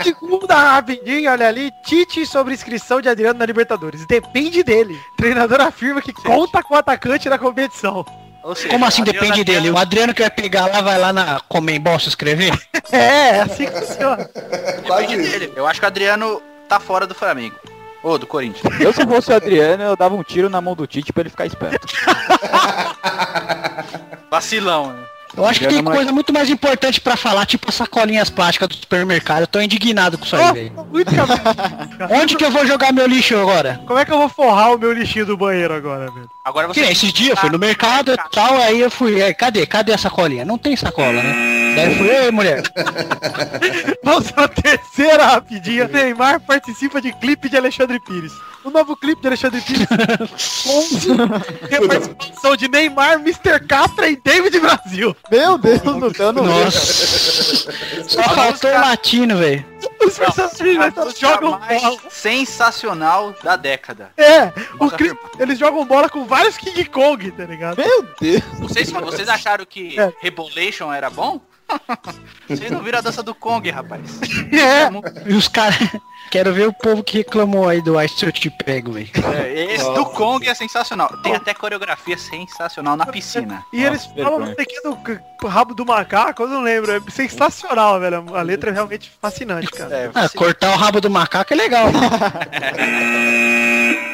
Segunda 0.03 0.55
rapidinho, 0.55 1.31
olha 1.31 1.49
ali. 1.49 1.71
Tite 1.85 2.27
sobre 2.27 2.55
inscrição 2.55 3.01
de 3.01 3.09
Adriano 3.09 3.39
na 3.39 3.47
Libertadores. 3.47 4.07
Depende 4.07 4.63
dele. 4.63 4.99
treinador 5.17 5.61
afirma 5.61 6.01
que 6.03 6.13
conta 6.13 6.63
com 6.63 6.75
o 6.75 6.79
atacante 6.79 7.29
na 7.29 7.39
competição. 7.39 8.05
Seja, 8.55 8.69
Como 8.71 8.87
assim 8.87 9.03
Adriano 9.03 9.21
depende 9.27 9.41
Adriano- 9.43 9.63
dele? 9.65 9.77
O 9.77 9.79
Adriano 9.79 10.15
que 10.15 10.23
vai 10.23 10.31
pegar 10.31 10.67
lá, 10.67 10.81
vai 10.81 10.99
lá 10.99 11.13
na 11.13 11.41
Comembol 11.49 11.99
se 12.01 12.09
inscrever? 12.09 12.59
É, 12.91 13.37
é 13.37 13.41
assim 13.43 13.67
que 13.67 13.73
funciona. 13.81 14.31
Quase 14.87 15.07
Depende 15.09 15.29
isso. 15.29 15.39
dele. 15.39 15.53
Eu 15.55 15.67
acho 15.67 15.79
que 15.79 15.85
o 15.85 15.89
Adriano 15.89 16.43
tá 16.69 16.81
fora 16.81 17.07
do 17.07 17.15
Flamengo. 17.15 17.55
Ou 18.03 18.17
do 18.17 18.27
Corinthians. 18.27 18.81
Eu 18.81 18.95
se 18.95 19.07
fosse 19.07 19.31
o 19.31 19.35
Adriano, 19.37 19.83
eu 19.83 19.95
dava 19.95 20.15
um 20.15 20.23
tiro 20.23 20.49
na 20.49 20.59
mão 20.59 20.75
do 20.75 20.87
Tite 20.87 21.13
pra 21.13 21.21
ele 21.21 21.29
ficar 21.29 21.45
esperto. 21.45 21.87
Vacilão, 24.31 24.95
né? 24.95 25.05
Eu 25.37 25.45
acho 25.45 25.61
que 25.61 25.67
tem 25.69 25.83
coisa 25.83 26.13
muito 26.13 26.33
mais 26.33 26.51
importante 26.51 27.01
pra 27.01 27.17
falar, 27.17 27.47
tipo 27.47 27.69
as 27.69 27.75
sacolinhas 27.75 28.31
plásticas 28.31 28.69
do 28.69 28.75
supermercado. 28.75 29.43
Eu 29.43 29.47
tô 29.47 29.61
indignado 29.61 30.19
com 30.19 30.25
isso 30.25 30.37
aí, 30.37 30.53
velho. 30.53 30.73
Oh, 30.77 30.85
muito 30.85 31.11
cabeça. 31.15 31.45
Onde 32.11 32.37
que 32.37 32.45
eu 32.45 32.51
vou 32.51 32.67
jogar 32.67 32.93
meu 32.93 33.07
lixo 33.07 33.37
agora? 33.37 33.81
Como 33.87 33.99
é 33.99 34.05
que 34.05 34.13
eu 34.13 34.19
vou 34.19 34.29
forrar 34.29 34.75
o 34.75 34.79
meu 34.79 34.93
lixinho 34.93 35.27
do 35.27 35.37
banheiro 35.37 35.75
agora, 35.75 36.11
velho? 36.11 36.29
Agora 36.51 36.67
Que 36.67 36.75
você. 36.75 36.81
nem 36.81 36.91
esses 36.91 37.13
dias, 37.13 37.39
fui 37.39 37.49
no 37.49 37.59
mercado 37.61 38.13
e 38.13 38.17
tal, 38.33 38.57
aí 38.57 38.81
eu 38.81 38.91
fui, 38.91 39.23
aí, 39.23 39.33
cadê? 39.33 39.65
Cadê 39.67 39.93
a 39.93 39.99
sacolinha? 39.99 40.45
Não 40.45 40.59
tem 40.59 40.75
sacola, 40.75 41.23
né? 41.23 41.75
Daí 41.77 41.93
eu 41.93 41.97
fui, 41.97 42.09
ei 42.09 42.31
mulher, 42.33 42.61
Vamos 44.03 44.33
pra 44.33 44.49
terceira 44.49 45.27
rapidinha. 45.27 45.87
Neymar 45.87 46.41
participa 46.41 47.01
de 47.01 47.13
clipe 47.13 47.49
de 47.49 47.57
Alexandre 47.57 48.01
Pires. 48.01 48.33
O 48.65 48.71
novo 48.71 48.97
clipe 48.97 49.23
de 49.23 49.29
Alexandre 49.29 49.61
Pires 49.61 49.87
com 50.67 51.69
tem 51.69 51.79
a 51.79 51.89
participação 51.89 52.57
de 52.57 52.69
Neymar, 52.69 53.15
Mr. 53.21 53.65
Catra 53.69 54.09
e 54.09 54.17
David 54.17 54.59
Brasil. 54.59 55.17
Meu 55.31 55.57
Deus 55.57 55.81
do 55.81 56.17
céu, 56.17 56.33
não 56.33 56.45
nossa. 56.45 57.73
Só 58.09 58.23
faltou 58.25 58.71
o 58.71 58.81
latino, 58.81 59.37
velho. 59.37 59.70
Os 60.05 60.19
personagens 60.19 61.19
jogam 61.19 61.59
bola. 61.59 61.99
sensacional 62.11 63.35
da 63.43 63.57
década. 63.57 64.11
É, 64.17 64.53
clipe, 64.97 65.19
eles 65.39 65.59
jogam 65.59 65.85
bola 65.85 66.09
com 66.09 66.25
vários 66.25 66.57
King 66.57 66.85
Kong, 66.87 67.31
tá 67.31 67.45
ligado? 67.45 67.79
Meu 67.79 68.07
Deus. 68.21 68.43
Vocês, 68.59 68.91
vocês 68.91 69.29
acharam 69.29 69.65
que 69.65 69.99
É. 69.99 70.13
Rebolation 70.21 70.93
era 70.93 71.11
bom? 71.11 71.41
Vocês 72.49 72.71
não 72.71 72.83
viram 72.83 72.99
a 72.99 73.03
dança 73.03 73.23
do 73.23 73.35
Kong, 73.35 73.69
rapaz. 73.71 74.21
É, 74.53 75.31
E 75.31 75.35
os 75.35 75.49
caras. 75.49 75.79
Quero 76.31 76.53
ver 76.55 76.69
o 76.69 76.73
povo 76.73 77.03
que 77.03 77.19
reclamou 77.19 77.69
aí 77.69 77.83
do 77.83 78.01
Ice 78.01 78.25
Eu 78.25 78.31
Te 78.31 78.49
Pego, 78.51 78.93
velho. 78.93 79.09
É, 79.35 79.75
Esse 79.75 79.93
do 79.93 80.07
Kong 80.07 80.47
é 80.49 80.55
sensacional. 80.55 81.09
Tem 81.25 81.35
até 81.35 81.53
coreografia 81.53 82.17
sensacional 82.17 82.97
na 82.97 83.05
piscina. 83.07 83.65
e 83.73 83.83
eles 83.83 84.07
Nossa, 84.07 84.23
falam 84.23 84.39
vergonha. 84.47 84.67
que 84.67 84.81
do 85.41 85.49
rabo 85.49 85.75
do 85.75 85.85
macaco, 85.85 86.43
eu 86.45 86.49
não 86.49 86.63
lembro. 86.63 86.93
É 86.93 87.01
sensacional, 87.11 87.99
velho. 87.99 88.25
A 88.37 88.43
letra 88.43 88.71
é 88.71 88.73
realmente 88.73 89.11
fascinante, 89.21 89.71
cara. 89.73 89.93
É, 89.97 90.11
Ah, 90.15 90.29
cortar 90.29 90.73
o 90.73 90.77
rabo 90.77 91.01
do 91.01 91.11
macaco 91.11 91.53
é 91.53 91.57
legal. 91.57 91.87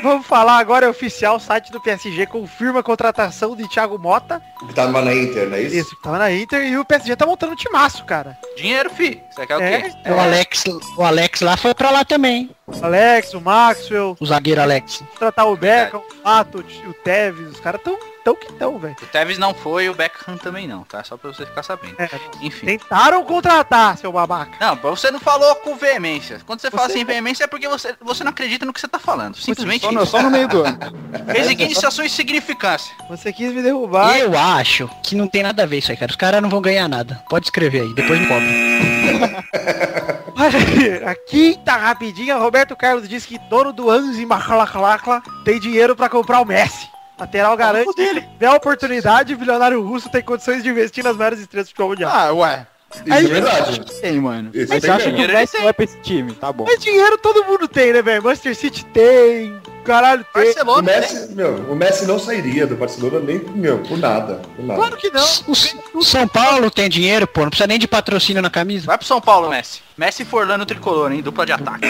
Vamos 0.02 0.26
falar 0.26 0.58
agora, 0.58 0.86
é 0.86 0.88
oficial, 0.88 1.36
o 1.36 1.40
site 1.40 1.72
do 1.72 1.80
PSG 1.80 2.26
confirma 2.26 2.80
a 2.80 2.82
contratação 2.82 3.56
de 3.56 3.68
Thiago 3.68 3.98
Mota. 3.98 4.40
Que 4.68 4.72
tá 4.74 4.86
na 4.88 5.12
Inter, 5.14 5.48
não 5.48 5.56
é 5.56 5.62
isso? 5.62 5.74
Isso, 5.76 5.96
que 5.96 6.02
tava 6.02 6.18
na 6.18 6.30
Inter, 6.32 6.62
e 6.64 6.78
o 6.78 6.84
PSG 6.84 7.16
tá 7.16 7.26
montando 7.26 7.45
um 7.48 7.56
timaço, 7.56 8.04
cara. 8.04 8.36
Dinheiro, 8.56 8.90
fi. 8.90 9.22
Você 9.30 9.46
quer 9.46 9.56
o 9.56 9.60
É, 9.62 9.82
quê? 9.82 9.92
O 10.10 10.18
Alex, 10.20 10.64
o 10.96 11.02
Alex 11.02 11.40
lá 11.40 11.56
foi 11.56 11.74
pra 11.74 11.90
lá 11.90 12.04
também. 12.04 12.50
o 12.66 12.84
Alex, 12.84 13.34
o 13.34 13.40
Maxwell, 13.40 14.16
O 14.18 14.26
zagueiro 14.26 14.60
Alex. 14.62 15.02
tratar 15.18 15.44
o 15.46 15.56
Beckham, 15.56 16.00
o 16.00 16.24
Mato, 16.28 16.58
o 16.58 16.92
Tevez, 17.04 17.52
os 17.52 17.60
caras 17.60 17.80
tão, 17.82 17.98
tão 18.26 18.34
que 18.34 18.52
tão, 18.54 18.76
velho. 18.76 18.96
O 19.00 19.06
Tevez 19.06 19.38
não 19.38 19.54
foi, 19.54 19.88
o 19.88 19.94
Beckham 19.94 20.36
também 20.36 20.66
não, 20.66 20.82
tá? 20.82 21.04
Só 21.04 21.16
pra 21.16 21.32
você 21.32 21.46
ficar 21.46 21.62
sabendo. 21.62 21.94
É, 21.96 22.10
Enfim. 22.42 22.66
tentaram 22.66 23.22
contratar, 23.24 23.96
seu 23.96 24.10
babaca. 24.10 24.50
Não, 24.60 24.74
você 24.74 25.12
não 25.12 25.20
falou 25.20 25.54
com 25.56 25.76
veemência. 25.76 26.40
Quando 26.44 26.58
você, 26.60 26.68
fala 26.68 26.88
Você- 26.88 26.94
assim 26.94 27.04
veemência 27.04 27.44
é 27.44 27.46
porque 27.46 27.68
você, 27.68 27.94
você 28.02 28.24
não 28.24 28.30
acredita 28.30 28.66
no 28.66 28.72
que 28.72 28.80
você 28.80 28.88
tá 28.88 28.98
falando. 28.98 29.36
Simplesmente 29.36 29.82
Só 29.82 29.92
no, 29.92 30.02
isso. 30.02 30.10
só 30.10 30.20
no 30.22 30.30
meio 30.32 30.48
do 30.48 30.64
ano. 30.64 30.76
Resignice 31.32 31.86
a 31.86 31.90
sua 31.92 32.04
insignificância. 32.04 32.92
Você 33.08 33.32
quis 33.32 33.52
me 33.52 33.62
derrubar. 33.62 34.18
Eu 34.18 34.36
acho 34.36 34.90
que 35.04 35.14
não 35.14 35.28
tem 35.28 35.44
nada 35.44 35.62
a 35.62 35.66
ver 35.66 35.78
isso 35.78 35.92
aí, 35.92 35.96
cara. 35.96 36.10
Os 36.10 36.16
caras 36.16 36.42
não 36.42 36.48
vão 36.50 36.60
ganhar 36.60 36.88
nada. 36.88 37.22
Pode 37.30 37.46
escrever 37.46 37.82
aí, 37.82 37.94
depois 37.94 38.18
me 38.18 38.26
cobra. 38.26 38.46
Olha 40.36 41.10
a 41.10 41.14
quinta 41.14 41.76
rapidinha, 41.76 42.36
Roberto 42.36 42.74
Carlos 42.74 43.08
diz 43.08 43.24
que 43.24 43.38
dono 43.48 43.72
do 43.72 43.88
Anzi 43.88 44.26
Macalaclacla 44.26 45.22
tem 45.44 45.58
dinheiro 45.60 45.94
pra 45.94 46.08
comprar 46.08 46.40
o 46.40 46.44
Messi. 46.44 46.88
Lateral 47.18 47.56
garante 47.56 47.94
que 47.94 48.20
tiver 48.20 48.46
a 48.46 48.54
oportunidade, 48.54 49.34
o 49.34 49.38
bilionário 49.38 49.82
russo 49.82 50.10
tem 50.10 50.22
condições 50.22 50.62
de 50.62 50.68
investir 50.68 51.02
nas 51.02 51.16
maiores 51.16 51.38
estrelas 51.38 51.66
do 51.66 51.70
futebol 51.70 51.88
mundial. 51.90 52.10
Ah, 52.14 52.32
ué. 52.32 52.66
Isso 52.94 53.14
é 53.14 53.22
verdade. 53.22 54.00
Tem, 54.00 54.20
mano. 54.20 54.50
Isso 54.54 54.72
Mas 54.72 54.82
tem 54.82 54.90
acha 54.90 55.12
que 55.12 55.24
o 55.24 55.28
Messi 55.28 55.58
não 55.58 55.68
é 55.68 55.72
pra 55.72 55.84
esse 55.84 55.98
time? 56.00 56.32
Tá 56.34 56.52
bom. 56.52 56.64
Mas 56.64 56.78
dinheiro 56.78 57.18
todo 57.18 57.44
mundo 57.44 57.66
tem, 57.66 57.92
né, 57.92 58.02
velho? 58.02 58.22
Manchester 58.22 58.54
City 58.54 58.84
tem, 58.86 59.60
caralho 59.86 60.24
tem. 60.32 60.42
O 60.42 60.46
Barcelona, 60.46 60.82
né? 60.82 61.00
Messi, 61.00 61.34
meu, 61.34 61.54
o 61.70 61.76
Messi 61.76 62.06
não 62.06 62.18
sairia 62.18 62.66
do 62.66 62.76
Barcelona 62.76 63.20
nem, 63.20 63.38
meu, 63.38 63.78
por 63.78 63.98
nada. 63.98 64.42
Por 64.56 64.64
nada. 64.64 64.80
Claro 64.80 64.96
que 64.96 65.10
não. 65.10 65.26
O, 65.46 65.98
o 65.98 66.04
São 66.04 66.26
Paulo 66.26 66.70
tem 66.70 66.88
dinheiro, 66.88 67.26
pô. 67.26 67.42
Não 67.42 67.50
precisa 67.50 67.66
nem 67.66 67.78
de 67.78 67.88
patrocínio 67.88 68.42
na 68.42 68.50
camisa. 68.50 68.86
Vai 68.86 68.98
pro 68.98 69.06
São 69.06 69.20
Paulo, 69.20 69.48
Messi. 69.48 69.80
Messi 69.96 70.22
e 70.22 70.26
Forlano 70.26 70.66
tricolor, 70.66 71.12
hein? 71.12 71.22
Dupla 71.22 71.46
de 71.46 71.52
ataque. 71.52 71.86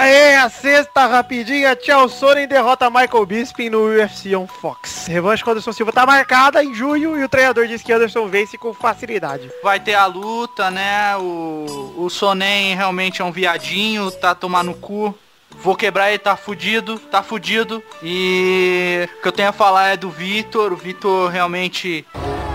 Aê, 0.00 0.36
a 0.36 0.48
sexta 0.48 1.06
rapidinha, 1.06 1.76
Tchau 1.76 2.08
Sonnen 2.08 2.48
derrota 2.48 2.88
Michael 2.88 3.26
Bisping 3.26 3.68
no 3.68 3.84
UFC 3.84 4.34
on 4.34 4.46
Fox. 4.46 5.06
Revanche 5.06 5.44
com 5.44 5.50
Anderson 5.50 5.72
Silva 5.72 5.92
tá 5.92 6.06
marcada 6.06 6.64
em 6.64 6.72
junho 6.74 7.18
e 7.18 7.22
o 7.22 7.28
treinador 7.28 7.66
diz 7.66 7.82
que 7.82 7.92
Anderson 7.92 8.26
vence 8.26 8.56
com 8.56 8.72
facilidade. 8.72 9.50
Vai 9.62 9.78
ter 9.78 9.92
a 9.94 10.06
luta, 10.06 10.70
né? 10.70 11.14
O, 11.18 11.96
o 11.98 12.08
Sonen 12.08 12.74
realmente 12.74 13.20
é 13.20 13.24
um 13.26 13.30
viadinho, 13.30 14.10
tá 14.10 14.34
tomar 14.34 14.64
no 14.64 14.72
cu. 14.72 15.14
Vou 15.62 15.76
quebrar 15.76 16.08
ele, 16.08 16.18
tá 16.18 16.36
fudido, 16.36 16.98
tá 16.98 17.22
fudido. 17.22 17.82
E 18.02 19.06
o 19.18 19.22
que 19.22 19.28
eu 19.28 19.32
tenho 19.32 19.50
a 19.50 19.52
falar 19.52 19.88
é 19.88 19.96
do 19.96 20.10
Vitor. 20.10 20.72
O 20.72 20.76
Vitor 20.76 21.30
realmente 21.30 22.06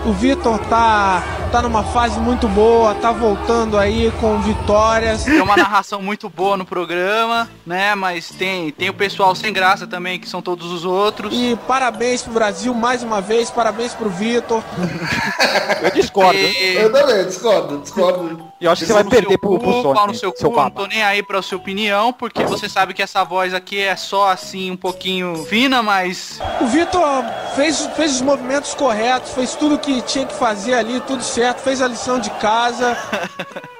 O 0.05 0.13
Vitor 0.13 0.59
tá, 0.67 1.23
tá 1.51 1.61
numa 1.63 1.83
fase 1.83 2.19
muito 2.19 2.47
boa, 2.47 2.93
tá 2.95 3.11
voltando 3.11 3.75
aí 3.77 4.11
com 4.21 4.37
vitórias. 4.39 5.23
tem 5.23 5.41
uma 5.41 5.57
narração 5.57 5.99
muito 5.99 6.29
boa 6.29 6.55
no 6.55 6.63
programa, 6.63 7.49
né? 7.65 7.95
Mas 7.95 8.29
tem, 8.29 8.69
tem 8.71 8.87
o 8.89 8.93
pessoal 8.93 9.33
sem 9.33 9.51
graça 9.51 9.87
também, 9.87 10.19
que 10.19 10.29
são 10.29 10.43
todos 10.43 10.71
os 10.71 10.85
outros. 10.85 11.33
E 11.33 11.57
parabéns 11.67 12.21
pro 12.21 12.33
Brasil 12.33 12.71
mais 12.75 13.01
uma 13.01 13.19
vez, 13.19 13.49
parabéns 13.49 13.93
pro 13.95 14.07
Vitor. 14.09 14.61
Eu 15.81 15.89
discordo. 15.91 16.37
hein? 16.37 16.53
E- 16.55 16.75
Eu 16.75 16.91
também, 16.91 17.25
discordo, 17.25 17.79
discordo. 17.79 18.45
E 18.61 18.65
eu 18.65 18.71
acho 18.71 18.81
que 18.81 18.87
você 18.87 18.93
vai 18.93 19.03
perder 19.03 19.37
pro, 19.37 19.59
pro 19.59 19.93
pau 19.93 20.07
no 20.07 20.13
seu 20.15 20.33
seu 20.35 20.49
cu, 20.49 20.55
não 20.61 20.71
tô 20.71 20.87
nem 20.87 21.03
aí 21.03 21.21
pra 21.21 21.41
sua 21.41 21.57
opinião, 21.57 22.13
porque 22.13 22.43
você 22.45 22.69
sabe 22.69 22.93
que 22.93 23.01
essa 23.01 23.23
voz 23.23 23.53
aqui 23.53 23.79
é 23.81 23.95
só 23.97 24.29
assim, 24.29 24.71
um 24.71 24.77
pouquinho 24.77 25.45
fina, 25.45 25.83
mas 25.83 26.39
O 26.61 26.65
Vitor 26.67 27.03
fez, 27.55 27.85
fez 27.97 28.13
os 28.15 28.21
movimentos 28.21 28.73
corretos, 28.73 29.31
fez 29.33 29.55
tudo 29.55 29.77
que 29.77 29.94
tinha 30.01 30.25
que 30.25 30.33
fazer 30.33 30.73
ali, 30.73 30.99
tudo 31.01 31.23
certo, 31.23 31.59
fez 31.59 31.81
a 31.81 31.87
lição 31.87 32.19
de 32.19 32.29
casa. 32.31 32.97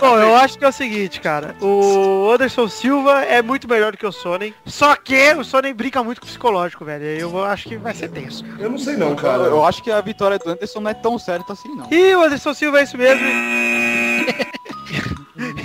Bom, 0.00 0.18
eu 0.18 0.34
acho 0.36 0.58
que 0.58 0.64
é 0.64 0.68
o 0.68 0.72
seguinte, 0.72 1.20
cara. 1.20 1.54
O 1.60 2.30
Anderson 2.32 2.68
Silva 2.68 3.22
é 3.24 3.40
muito 3.40 3.68
melhor 3.68 3.92
do 3.92 3.98
que 3.98 4.06
o 4.06 4.12
Sonnen. 4.12 4.54
Só 4.66 4.96
que 4.96 5.32
o 5.34 5.44
Sonnen 5.44 5.74
brinca 5.74 6.02
muito 6.02 6.20
com 6.20 6.26
o 6.26 6.28
psicológico, 6.28 6.84
velho. 6.84 7.04
Eu 7.04 7.44
acho 7.44 7.68
que 7.68 7.76
vai 7.76 7.94
ser 7.94 8.08
tenso. 8.08 8.44
Eu 8.58 8.70
não 8.70 8.78
sei 8.78 8.96
não, 8.96 9.14
cara. 9.14 9.44
Eu 9.44 9.64
acho 9.64 9.82
que 9.82 9.90
a 9.90 10.00
vitória 10.00 10.38
do 10.38 10.50
Anderson 10.50 10.80
não 10.80 10.90
é 10.90 10.94
tão 10.94 11.18
certa 11.18 11.52
assim, 11.52 11.68
não. 11.74 11.86
E 11.90 12.14
o 12.14 12.22
Anderson 12.22 12.54
Silva 12.54 12.80
é 12.80 12.82
isso 12.82 12.96
mesmo. 12.98 13.26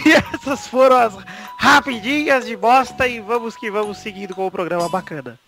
e 0.05 0.13
essas 0.35 0.67
foram 0.67 0.97
as 0.97 1.13
rapidinhas 1.57 2.45
de 2.45 2.55
bosta. 2.55 3.07
E 3.07 3.19
vamos 3.19 3.55
que 3.55 3.71
vamos 3.71 3.97
seguindo 3.97 4.35
com 4.35 4.45
o 4.45 4.51
programa 4.51 4.87
bacana. 4.89 5.39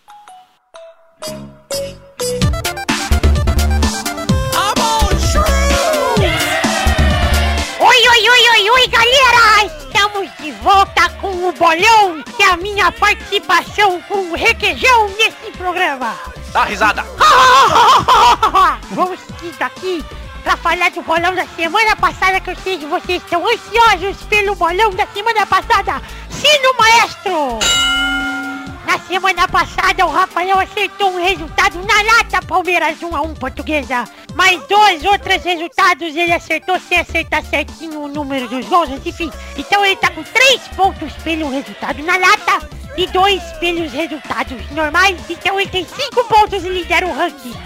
Oi, 8.85 8.87
galera! 8.87 9.65
Estamos 9.65 10.29
de 10.37 10.51
volta 10.51 11.09
com 11.21 11.49
o 11.49 11.51
bolão 11.53 12.23
e 12.37 12.43
a 12.43 12.55
minha 12.57 12.91
participação 12.91 13.99
com 14.03 14.31
o 14.31 14.35
requeijão 14.35 15.09
nesse 15.17 15.57
programa. 15.57 16.15
Dá 16.51 16.65
risada. 16.65 17.03
Vamos 18.91 19.19
seguir 19.21 19.55
daqui 19.57 20.05
pra 20.43 20.55
falar 20.57 20.91
do 20.91 21.01
bolão 21.01 21.33
da 21.33 21.47
semana 21.47 21.95
passada, 21.95 22.39
que 22.39 22.51
eu 22.51 22.55
sei 22.57 22.77
que 22.77 22.85
vocês 22.85 23.23
estão 23.23 23.43
ansiosos 23.47 24.21
pelo 24.27 24.55
bolão 24.55 24.91
da 24.91 25.07
semana 25.07 25.45
passada. 25.47 25.99
Sino 26.29 26.77
Maestro! 26.77 28.04
Na 28.85 28.99
semana 28.99 29.47
passada, 29.47 30.05
o 30.05 30.09
Rafael 30.09 30.59
acertou 30.59 31.11
um 31.11 31.21
resultado 31.21 31.77
na 31.85 32.01
lata, 32.01 32.45
Palmeiras 32.45 32.99
1x1 32.99 33.37
Portuguesa. 33.39 34.05
Mas 34.35 34.61
dois 34.67 35.03
outros 35.03 35.43
resultados 35.43 36.15
ele 36.15 36.33
acertou 36.33 36.79
sem 36.79 36.99
acertar 36.99 37.43
certinho 37.43 38.01
o 38.01 38.07
número 38.07 38.47
dos 38.47 38.65
gols, 38.67 38.89
enfim. 38.89 39.31
Então 39.57 39.83
ele 39.85 39.95
tá 39.95 40.11
com 40.11 40.23
três 40.23 40.61
pontos 40.75 41.11
pelo 41.23 41.49
resultado 41.49 42.01
na 42.03 42.17
lata 42.17 42.84
e 42.97 43.07
dois 43.07 43.41
pelos 43.59 43.91
resultados 43.91 44.59
normais. 44.71 45.17
Então 45.29 45.59
ele 45.59 45.69
tem 45.69 45.85
cinco 45.85 46.23
pontos 46.25 46.63
e 46.63 46.69
lidera 46.69 47.05
o 47.07 47.13
ranking. 47.13 47.53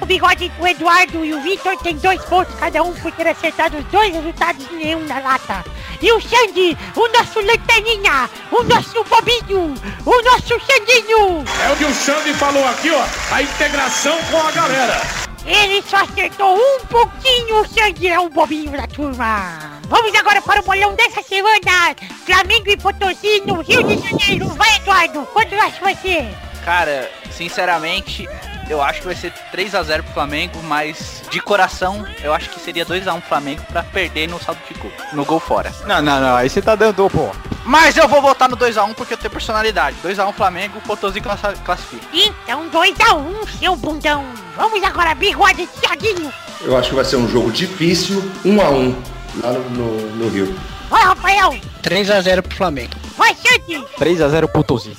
O 0.00 0.06
Bigode, 0.06 0.50
o 0.58 0.66
Eduardo 0.66 1.24
e 1.24 1.34
o 1.34 1.40
Vitor 1.40 1.76
tem 1.78 1.96
dois 1.96 2.22
pontos 2.24 2.54
cada 2.54 2.82
um 2.82 2.92
por 2.94 3.10
ter 3.12 3.26
acertado 3.26 3.78
os 3.78 3.84
dois 3.86 4.14
resultados 4.14 4.66
e 4.70 4.74
nenhum 4.74 5.04
na 5.06 5.18
lata. 5.18 5.64
E 6.00 6.12
o 6.12 6.20
Xande, 6.20 6.76
o 6.94 7.08
nosso 7.08 7.40
lanterninha, 7.40 8.28
o 8.50 8.62
nosso 8.62 9.04
bobinho, 9.04 9.74
o 10.04 10.22
nosso 10.22 10.58
Xandinho. 10.60 11.44
É 11.62 11.72
o 11.72 11.76
que 11.76 11.84
o 11.84 11.94
Xande 11.94 12.34
falou 12.34 12.66
aqui, 12.68 12.90
ó. 12.90 13.04
A 13.32 13.42
integração 13.42 14.16
com 14.30 14.38
a 14.38 14.50
galera. 14.52 15.00
Ele 15.46 15.82
só 15.82 15.98
acertou 15.98 16.56
um 16.56 16.86
pouquinho, 16.86 17.60
o 17.60 17.68
Xande 17.68 18.08
é 18.08 18.18
o 18.18 18.28
bobinho 18.28 18.72
da 18.72 18.86
turma. 18.86 19.73
Vamos 19.88 20.14
agora 20.14 20.40
para 20.40 20.60
o 20.60 20.64
bolão 20.64 20.94
dessa 20.94 21.22
semana. 21.22 21.94
Flamengo 22.24 22.70
e 22.70 22.76
Potosí 22.76 23.42
no 23.46 23.60
Rio 23.60 23.82
de 23.82 23.98
Janeiro. 23.98 24.48
Vai, 24.48 24.76
Eduardo, 24.76 25.26
quanto 25.32 25.54
acha 25.54 25.76
que 25.76 25.82
vai 25.82 25.96
ser? 25.96 26.28
Cara, 26.64 27.10
sinceramente, 27.30 28.26
eu 28.70 28.80
acho 28.80 29.00
que 29.00 29.06
vai 29.06 29.14
ser 29.14 29.32
3x0 29.52 30.02
pro 30.02 30.14
Flamengo, 30.14 30.62
mas 30.62 31.22
de 31.30 31.40
coração, 31.40 32.06
eu 32.22 32.32
acho 32.32 32.48
que 32.48 32.58
seria 32.58 32.86
2x1 32.86 33.22
Flamengo 33.22 33.62
pra 33.70 33.82
perder 33.82 34.28
no 34.28 34.42
saldo 34.42 34.60
de 34.66 34.74
gol. 34.78 34.92
No 35.12 35.24
gol 35.24 35.38
fora. 35.38 35.72
Não, 35.86 36.00
não, 36.00 36.20
não. 36.20 36.36
Aí 36.36 36.48
você 36.48 36.62
tá 36.62 36.74
dando, 36.74 37.08
pô. 37.10 37.30
Mas 37.64 37.96
eu 37.96 38.08
vou 38.08 38.22
votar 38.22 38.48
no 38.48 38.56
2x1 38.56 38.94
porque 38.94 39.14
eu 39.14 39.18
tenho 39.18 39.30
personalidade. 39.30 39.96
2x1 40.02 40.32
Flamengo, 40.32 40.80
Potosí 40.82 41.20
classifica. 41.20 42.06
Então 42.12 42.68
2x1, 42.70 43.58
seu 43.58 43.76
bundão. 43.76 44.24
Vamos 44.56 44.82
agora, 44.82 45.14
bigode 45.14 45.66
Thiaguinho. 45.66 46.32
Eu 46.62 46.76
acho 46.76 46.90
que 46.90 46.94
vai 46.94 47.04
ser 47.04 47.16
um 47.16 47.28
jogo 47.28 47.52
difícil, 47.52 48.22
um 48.42 48.60
a 48.60 48.70
um, 48.70 48.94
lá 49.42 49.52
no, 49.52 49.70
no, 49.70 50.16
no 50.16 50.28
Rio. 50.28 50.54
Vai, 50.88 51.02
Rafael! 51.02 51.56
3x0 51.82 52.42
pro 52.42 52.56
Flamengo. 52.56 52.94
Vai, 53.16 53.34
Sandy! 53.34 53.84
3x0 53.98 54.48
pro 54.48 54.62
Tozinho. 54.62 54.96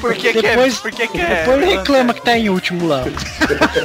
Por 0.00 0.14
que, 0.14 0.32
depois, 0.32 0.76
é? 0.78 0.80
Por 0.80 0.92
que, 0.92 1.08
que 1.08 1.20
é? 1.20 1.44
é? 1.46 1.76
Reclama 1.76 2.14
que 2.14 2.22
tá 2.22 2.36
em 2.36 2.48
último 2.48 2.88
lá. 2.88 3.04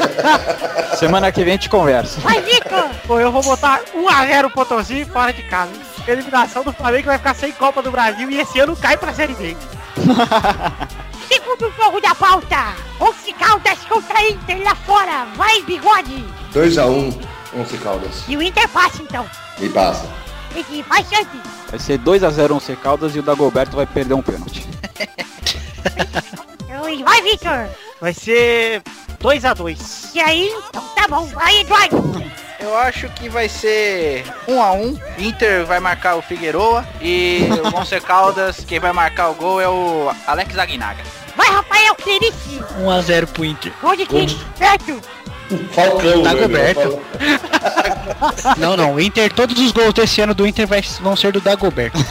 Semana 0.98 1.32
que 1.32 1.44
vem 1.44 1.54
a 1.54 1.56
gente 1.56 1.70
conversa. 1.70 2.20
Vai, 2.22 2.42
Vitor! 2.42 2.90
Pô, 3.08 3.20
eu 3.20 3.32
vou 3.32 3.42
botar 3.42 3.82
1x0 3.96 4.40
pro 4.42 4.50
Potozinho 4.52 5.06
fora 5.08 5.34
de 5.34 5.44
casa. 5.44 5.72
Eliminação 6.08 6.64
do 6.64 6.74
Flamengo 6.74 7.06
vai 7.08 7.18
ficar 7.18 7.36
sem 7.36 7.52
Copa 7.52 7.82
do 7.82 7.92
Brasil 7.92 8.30
e 8.30 8.40
esse 8.40 8.60
ano 8.60 8.76
cai 8.76 8.98
pra 8.98 9.14
Série 9.14 9.34
B. 9.36 9.56
Segundo 11.32 11.72
jogo 11.78 12.02
da 12.02 12.14
pauta! 12.16 12.76
Onze 13.00 13.32
Caldas 13.34 13.80
contra 13.88 14.22
Inter 14.28 14.62
lá 14.64 14.76
fora! 14.76 15.26
Vai, 15.36 15.62
bigode! 15.62 16.26
2x1 16.54 17.31
11 17.56 17.78
Caldas. 17.78 18.24
E 18.28 18.38
o 18.38 18.42
Inter 18.42 18.68
passa 18.70 19.02
então. 19.02 19.30
E 19.60 19.70
passa. 19.70 20.08
E 20.56 20.64
que 20.64 20.84
faz 20.84 21.08
chance. 21.08 21.30
Vai 21.70 21.80
ser 21.80 22.00
2x0 22.00 22.52
11 22.52 22.76
Caldas 22.78 23.16
e 23.16 23.20
o 23.20 23.24
Dagoberto 23.24 23.76
vai 23.76 23.86
perder 23.86 24.14
um 24.14 24.22
pênalti. 24.22 24.68
vai, 27.04 27.22
Victor! 27.22 27.70
Vai 28.00 28.14
ser 28.14 28.82
2x2. 29.22 30.16
E 30.16 30.20
aí? 30.20 30.54
Então 30.70 30.84
tá 30.96 31.08
bom. 31.08 31.26
Vai, 31.28 31.62
Eduardo! 31.62 32.22
Eu 32.60 32.78
acho 32.78 33.10
que 33.10 33.28
vai 33.28 33.50
ser 33.50 34.24
1x1. 34.48 34.76
um. 34.76 35.24
Inter 35.24 35.66
vai 35.66 35.80
marcar 35.80 36.16
o 36.16 36.22
Figueroa 36.22 36.88
e 37.02 37.48
o 37.66 37.72
Monster 37.72 38.02
Caldas, 38.02 38.64
quem 38.68 38.80
vai 38.80 38.94
marcar 38.94 39.30
o 39.30 39.34
gol 39.34 39.60
é 39.60 39.68
o 39.68 40.12
Alex 40.28 40.58
Aguinaga. 40.58 41.04
Vai, 41.36 41.50
Rafael 41.50 41.96
Clerici! 41.96 42.60
1x0 42.80 43.28
pro 43.28 43.46
Inter. 43.46 43.74
Gol 43.82 43.96
de 43.96 44.06
Clerici, 44.06 44.46
certo? 44.56 45.02
Falcão, 45.74 46.24
Tá 46.24 46.36
coberto. 46.36 46.82
irmão. 46.82 47.02
Não, 48.58 48.78
não. 48.78 48.94
O 48.96 49.00
Inter, 49.02 49.32
todos 49.34 49.58
os 49.60 49.72
gols 49.72 49.94
desse 49.94 50.22
ano 50.22 50.34
do 50.34 50.46
Inter 50.46 50.68
vai- 50.68 50.84
vão 51.02 51.16
ser 51.16 51.32
do 51.32 51.42
Dagoberto. 51.42 51.98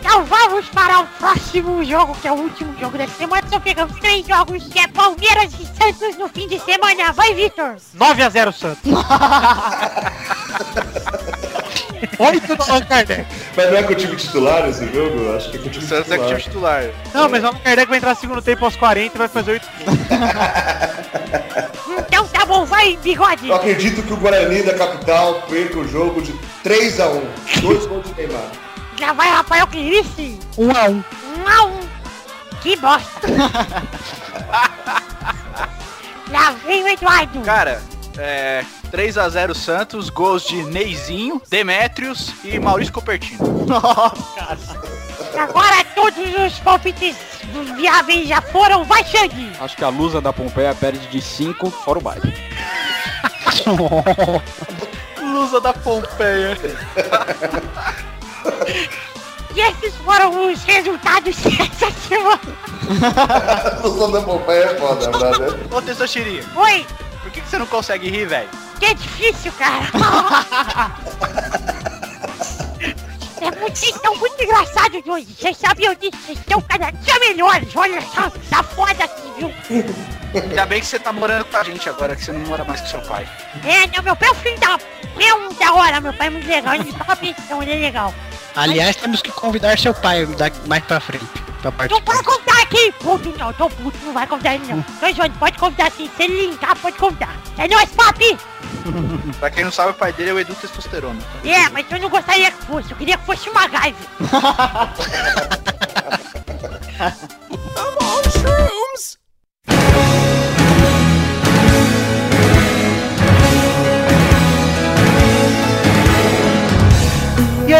Então 0.00 0.24
vamos 0.24 0.66
para 0.70 1.00
o 1.00 1.06
próximo 1.06 1.84
jogo, 1.84 2.16
que 2.20 2.26
é 2.26 2.32
o 2.32 2.34
último 2.34 2.74
jogo 2.80 2.98
da 2.98 3.06
semana. 3.06 3.46
Só 3.48 3.60
pegamos 3.60 3.96
três 4.00 4.26
jogos, 4.26 4.64
que 4.64 4.80
é 4.80 4.88
Palmeiras 4.88 5.52
e 5.54 5.64
Santos 5.66 6.16
no 6.18 6.28
fim 6.28 6.48
de 6.48 6.58
semana. 6.58 7.12
Vai, 7.12 7.32
Vitor. 7.32 7.76
9x0 7.96 8.52
Santos. 8.52 8.90
8 12.18 12.56
do 12.56 12.62
Allan 12.62 12.84
Kardec. 12.84 13.26
Mas 13.56 13.70
não 13.70 13.76
é 13.76 13.82
com 13.82 13.92
o 13.92 13.96
time 13.96 14.16
titular 14.16 14.68
esse 14.68 14.86
jogo? 14.92 15.36
Acho 15.36 15.50
que 15.50 15.56
é 15.56 15.60
com 15.60 15.68
o 15.68 15.70
time 15.70 15.86
Santos 15.86 16.10
é 16.10 16.16
com 16.16 16.24
o 16.24 16.26
time 16.28 16.40
titular. 16.40 16.82
titular. 16.82 17.12
Não, 17.14 17.28
mas 17.28 17.42
o 17.42 17.46
Allan 17.48 17.58
Kardec 17.58 17.88
vai 17.88 17.98
entrar 17.98 18.10
no 18.14 18.20
segundo 18.20 18.42
tempo 18.42 18.64
aos 18.64 18.76
40 18.76 19.14
e 19.14 19.18
vai 19.18 19.28
fazer 19.28 19.52
8 19.52 19.68
Então 22.06 22.26
tá 22.26 22.44
bom, 22.46 22.64
vai, 22.64 22.96
bigode. 22.96 23.48
Eu 23.48 23.54
acredito 23.54 24.02
que 24.02 24.12
o 24.12 24.16
Guarani 24.16 24.62
da 24.62 24.74
capital 24.74 25.42
perca 25.48 25.78
o 25.78 25.88
jogo 25.88 26.20
de 26.22 26.32
3 26.62 27.00
a 27.00 27.08
1 27.08 27.22
Dois 27.60 27.86
gols 27.86 28.06
de 28.06 28.14
Neymar. 28.14 28.50
Já 28.98 29.12
vai, 29.12 29.28
Rafael 29.30 29.66
Clerici. 29.66 30.38
1x1. 30.58 31.04
Um 31.38 31.48
a 31.48 31.64
um. 31.66 31.80
Que 32.60 32.76
bosta. 32.76 33.26
Lá 36.30 36.54
vem 36.66 36.84
o 36.84 36.88
Eduardo. 36.88 37.40
Cara, 37.40 37.82
é 38.18 38.62
3x0 38.90 39.54
Santos, 39.54 40.10
gols 40.10 40.42
de 40.42 40.62
Neizinho, 40.64 41.40
Demetrios 41.48 42.32
e 42.44 42.58
Maurício 42.58 42.92
Copertino. 42.92 43.66
Agora 45.38 45.84
todos 45.94 46.18
os 46.46 46.58
palpites 46.58 47.16
viáveis 47.76 48.28
já 48.28 48.42
foram. 48.42 48.84
Vai, 48.84 49.04
Xande. 49.04 49.52
Acho 49.60 49.76
que 49.76 49.84
a 49.84 49.88
Lusa 49.88 50.20
da 50.20 50.32
Pompeia 50.32 50.74
perde 50.74 51.06
de 51.06 51.20
5 51.20 51.70
fora 51.70 51.98
o 51.98 52.02
baile. 52.02 52.34
Lusa 55.22 55.60
da 55.60 55.72
Pompeia. 55.72 56.58
E 59.54 59.60
esses 59.60 59.94
foram 59.96 60.50
os 60.50 60.62
resultados 60.64 61.36
dessa 61.36 61.90
semana. 62.08 62.40
Som 63.82 64.10
da 64.10 64.20
Pompeia 64.22 64.64
é 64.64 64.78
foda, 64.78 65.10
brother. 65.10 65.58
Ô, 65.70 65.80
Tessoxirinha, 65.82 66.44
Oi, 66.56 66.86
por 67.22 67.30
que, 67.30 67.40
que 67.40 67.48
você 67.48 67.58
não 67.58 67.66
consegue 67.66 68.10
rir, 68.10 68.26
velho? 68.26 68.48
Que 68.80 68.86
é 68.86 68.94
difícil, 68.94 69.52
cara. 69.52 69.86
É 73.42 73.50
muito, 73.58 73.78
vocês 73.78 73.96
estão 73.96 74.14
muito 74.16 74.42
engraçados 74.44 75.00
hoje. 75.06 75.26
Vocês 75.38 75.56
sabiam 75.56 75.94
disso? 75.94 76.12
Vocês 76.26 76.38
estão 76.38 76.60
cada 76.60 76.90
dia 76.90 77.18
melhores. 77.20 77.74
Olha 77.74 77.98
só, 78.02 78.30
tá 78.50 78.62
foda 78.62 79.02
aqui, 79.04 79.32
viu? 79.38 79.50
Ainda 80.42 80.66
bem 80.66 80.80
que 80.80 80.86
você 80.86 80.98
tá 80.98 81.10
morando 81.10 81.46
com 81.46 81.56
a 81.56 81.64
gente 81.64 81.88
agora, 81.88 82.14
que 82.14 82.22
você 82.22 82.32
não 82.32 82.40
mora 82.40 82.64
mais 82.64 82.82
com 82.82 82.86
seu 82.88 83.00
pai. 83.00 83.26
É, 83.64 83.86
não, 83.96 84.02
meu 84.04 84.14
pai 84.14 84.28
é 84.28 84.32
um 84.32 84.34
filho 84.34 84.60
da... 84.60 84.78
É 85.18 85.34
um 85.34 85.48
da 85.54 85.72
hora, 85.72 86.00
meu 86.02 86.12
pai 86.12 86.26
é 86.26 86.30
muito 86.30 86.46
legal. 86.46 86.74
Ele 86.74 86.92
paga 86.92 87.16
pensão, 87.16 87.62
ele 87.62 87.72
é 87.72 87.76
legal. 87.76 88.14
Aliás, 88.54 88.96
temos 88.96 89.22
que 89.22 89.32
convidar 89.32 89.78
seu 89.78 89.94
pai 89.94 90.28
mais 90.66 90.84
pra 90.84 91.00
frente. 91.00 91.24
Pra 91.62 91.70
Não 91.70 91.72
participar. 91.72 92.12
pode 92.12 92.24
contar 92.24 92.62
aqui, 92.62 92.92
puto, 93.00 93.34
não. 93.38 93.52
Tô 93.54 93.70
puto, 93.70 93.96
não 94.04 94.12
vai 94.12 94.26
convidar 94.26 94.54
ele, 94.54 94.66
não. 94.66 94.84
Johnny, 95.12 95.30
pode 95.38 95.56
convidar 95.58 95.90
sim. 95.92 96.10
Se 96.14 96.24
ele 96.24 96.46
linkar, 96.48 96.76
pode 96.76 96.98
convidar. 96.98 97.34
É 97.56 97.66
nóis, 97.66 97.88
papi! 97.90 98.38
Pra 99.38 99.50
quem 99.50 99.64
não 99.64 99.72
sabe, 99.72 99.90
o 99.90 99.94
pai 99.94 100.12
dele 100.12 100.30
é 100.30 100.32
o 100.34 100.38
Edu 100.38 100.54
Testosterona. 100.54 101.20
É, 101.44 101.68
mas 101.70 101.86
eu 101.90 102.00
não 102.00 102.08
gostaria 102.08 102.50
que 102.50 102.64
fosse. 102.66 102.90
Eu 102.90 102.96
queria 102.96 103.16
que 103.18 103.26
fosse 103.26 103.48
uma 103.48 103.68
MacGyver. 103.68 103.96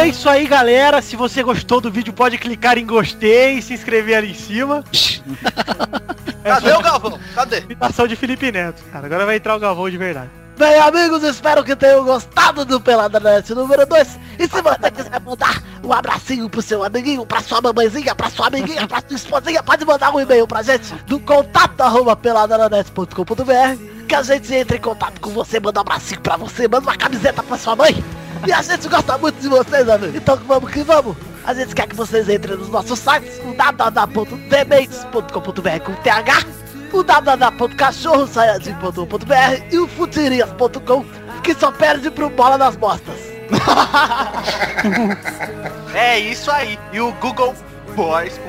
é 0.01 0.07
isso 0.07 0.27
aí, 0.27 0.47
galera. 0.47 1.01
Se 1.01 1.15
você 1.15 1.43
gostou 1.43 1.79
do 1.79 1.91
vídeo, 1.91 2.11
pode 2.11 2.37
clicar 2.37 2.77
em 2.77 2.85
gostei 2.85 3.59
e 3.59 3.61
se 3.61 3.73
inscrever 3.73 4.17
ali 4.17 4.31
em 4.31 4.35
cima. 4.35 4.83
Cadê 6.43 6.73
o 6.73 6.81
Galvão? 6.81 7.19
Cadê? 7.35 7.59
Imitação 7.59 8.07
de 8.07 8.15
Felipe 8.15 8.51
Neto, 8.51 8.81
cara. 8.91 9.05
Agora 9.05 9.25
vai 9.25 9.35
entrar 9.35 9.55
o 9.55 9.59
Galvão 9.59 9.89
de 9.89 9.97
verdade. 9.97 10.29
Bem, 10.57 10.79
amigos, 10.79 11.23
espero 11.23 11.63
que 11.63 11.75
tenham 11.75 12.03
gostado 12.03 12.65
do 12.65 12.79
Pelada 12.79 13.19
Net 13.19 13.53
número 13.53 13.85
2. 13.85 14.19
E 14.37 14.47
se 14.47 14.61
você 14.61 14.91
quiser 14.91 15.19
mandar 15.21 15.61
um 15.83 15.91
abracinho 15.91 16.49
pro 16.49 16.61
seu 16.61 16.83
amiguinho, 16.83 17.25
pra 17.25 17.41
sua 17.41 17.61
mamãezinha, 17.61 18.13
pra 18.13 18.29
sua 18.29 18.47
amiguinha, 18.47 18.87
pra 18.87 19.01
sua 19.07 19.15
esposinha, 19.15 19.63
pode 19.63 19.85
mandar 19.85 20.13
um 20.13 20.19
e-mail 20.19 20.45
pra 20.45 20.61
gente 20.61 20.93
no 21.07 21.19
contato 21.19 21.81
arroba 21.81 22.17
que 24.07 24.15
a 24.15 24.23
gente 24.23 24.53
entre 24.53 24.77
em 24.77 24.81
contato 24.81 25.19
com 25.21 25.29
você, 25.29 25.59
manda 25.59 25.79
um 25.79 25.81
abracinho 25.81 26.21
pra 26.21 26.37
você, 26.37 26.67
manda 26.67 26.81
uma 26.81 26.97
camiseta 26.97 27.41
pra 27.41 27.57
sua 27.57 27.75
mãe. 27.75 28.03
E 28.45 28.51
a 28.51 28.61
gente 28.61 28.87
gosta 28.87 29.17
muito 29.17 29.39
de 29.39 29.47
vocês, 29.47 29.87
amigos. 29.87 30.15
Então 30.15 30.35
vamos 30.47 30.71
que 30.71 30.83
vamos. 30.83 31.15
A 31.45 31.53
gente 31.53 31.73
quer 31.73 31.87
que 31.87 31.95
vocês 31.95 32.27
entrem 32.27 32.57
nos 32.57 32.69
nossos 32.69 32.99
sites, 32.99 33.39
o 33.45 33.55
www.demates.com.br 33.55 35.85
com 35.85 35.93
TH, 36.03 36.45
o 36.93 37.03
www.cachorrosaiadinho.com.br 37.03 39.63
e 39.71 39.77
o 39.77 39.87
futirias.com, 39.87 41.05
que 41.43 41.53
só 41.53 41.71
perde 41.71 42.09
pro 42.11 42.29
bola 42.29 42.57
das 42.57 42.75
bostas. 42.75 43.31
É 45.93 46.17
isso 46.17 46.49
aí. 46.49 46.79
E 46.93 47.01
o 47.01 47.11
Google 47.13 47.53
Boys. 47.95 48.39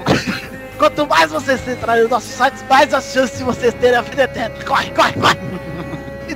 Quanto 0.78 1.06
mais 1.06 1.30
vocês 1.30 1.66
entrarem 1.66 2.02
nos 2.02 2.10
nossos 2.10 2.30
sites, 2.30 2.64
mais 2.68 2.92
a 2.94 3.00
chance 3.00 3.36
de 3.36 3.44
vocês 3.44 3.74
terem 3.74 3.98
a 3.98 4.02
vida 4.02 4.24
eterna. 4.24 4.54
Corre, 4.64 4.90
corre, 4.90 5.12
corre! 5.14 5.38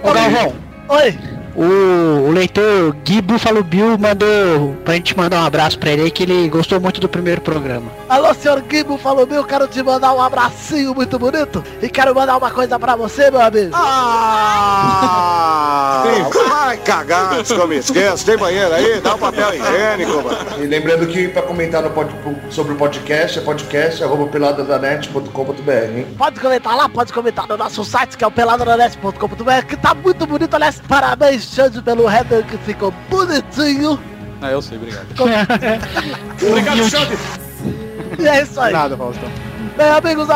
Ô 0.03 0.13
Galvão, 0.13 0.55
Oi! 0.89 1.36
O, 1.57 2.29
o 2.29 2.31
leitor 2.31 2.95
Gui 3.05 3.23
Buffalo 3.23 3.65
Bill 3.65 3.97
mandou 3.99 4.77
pra 4.85 4.95
gente 4.95 5.17
mandar 5.17 5.43
um 5.43 5.47
abraço 5.47 5.79
pra 5.79 5.91
ele 5.91 6.03
aí 6.03 6.11
que 6.11 6.23
ele 6.23 6.49
gostou 6.49 6.79
muito 6.81 7.01
do 7.01 7.09
primeiro 7.09 7.41
programa. 7.41 7.91
Alô, 8.09 8.33
senhor 8.35 8.63
Gibo, 8.71 8.99
falou 8.99 9.27
meu, 9.27 9.43
quero 9.43 9.67
te 9.67 9.83
mandar 9.83 10.13
um 10.13 10.21
abracinho 10.21 10.95
muito 10.95 11.19
bonito 11.19 11.65
e 11.81 11.89
quero 11.89 12.15
mandar 12.15 12.37
uma 12.37 12.51
coisa 12.51 12.79
pra 12.79 12.95
você, 12.95 13.31
meu 13.31 13.41
amigo. 13.41 13.71
Ah! 13.73 15.36
Vai 16.67 16.77
cagar 16.79 17.31
me 17.69 17.77
esqueço. 17.77 18.27
Tem 18.27 18.37
banheiro 18.37 18.75
aí? 18.75 19.01
Dá 19.01 19.15
um 19.15 19.19
papel 19.19 19.55
higiênico, 19.55 20.23
mano. 20.23 20.63
E 20.65 20.67
lembrando 20.67 21.07
que 21.07 21.29
pra 21.29 21.43
comentar 21.43 21.81
no 21.81 21.91
pod- 21.91 22.11
sobre 22.51 22.73
o 22.73 22.77
podcast 22.77 23.39
é 23.39 23.43
podcast 23.43 24.03
arroba 24.03 24.27
peladadanet.com.br, 24.27 25.71
hein? 25.97 26.07
Pode 26.19 26.41
comentar 26.41 26.77
lá, 26.77 26.89
pode 26.89 27.13
comentar 27.13 27.47
no 27.47 27.57
nosso 27.57 27.85
site, 27.85 28.17
que 28.17 28.25
é 28.25 28.27
o 28.27 28.31
peladranet.com.br, 28.33 29.67
que 29.69 29.77
tá 29.77 29.95
muito 29.95 30.27
bonito, 30.27 30.55
aliás. 30.55 30.83
Parabéns, 30.89 31.45
Xande, 31.55 31.81
pelo 31.81 32.11
header 32.11 32.45
que 32.45 32.59
ficou 32.59 32.93
bonitinho. 33.09 34.01
Ah, 34.43 34.51
eu 34.51 34.61
sei, 34.61 34.77
obrigado. 34.77 35.07
Obrigado, 36.51 36.79
Xande. 36.91 37.17
E 38.19 38.27
é 38.29 38.43
isso 38.43 38.61
aí. 38.61 38.73
Nada, 38.73 38.97
Faustão. 38.97 39.31
Bem, 39.77 39.89
amigos, 39.89 40.29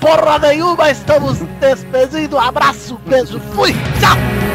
porra 0.00 0.38
nenhuma, 0.38 0.90
estamos 0.90 1.38
despedindo. 1.60 2.38
Abraço, 2.38 2.98
beijo, 3.06 3.40
fui, 3.54 3.72
tchau! 4.00 4.47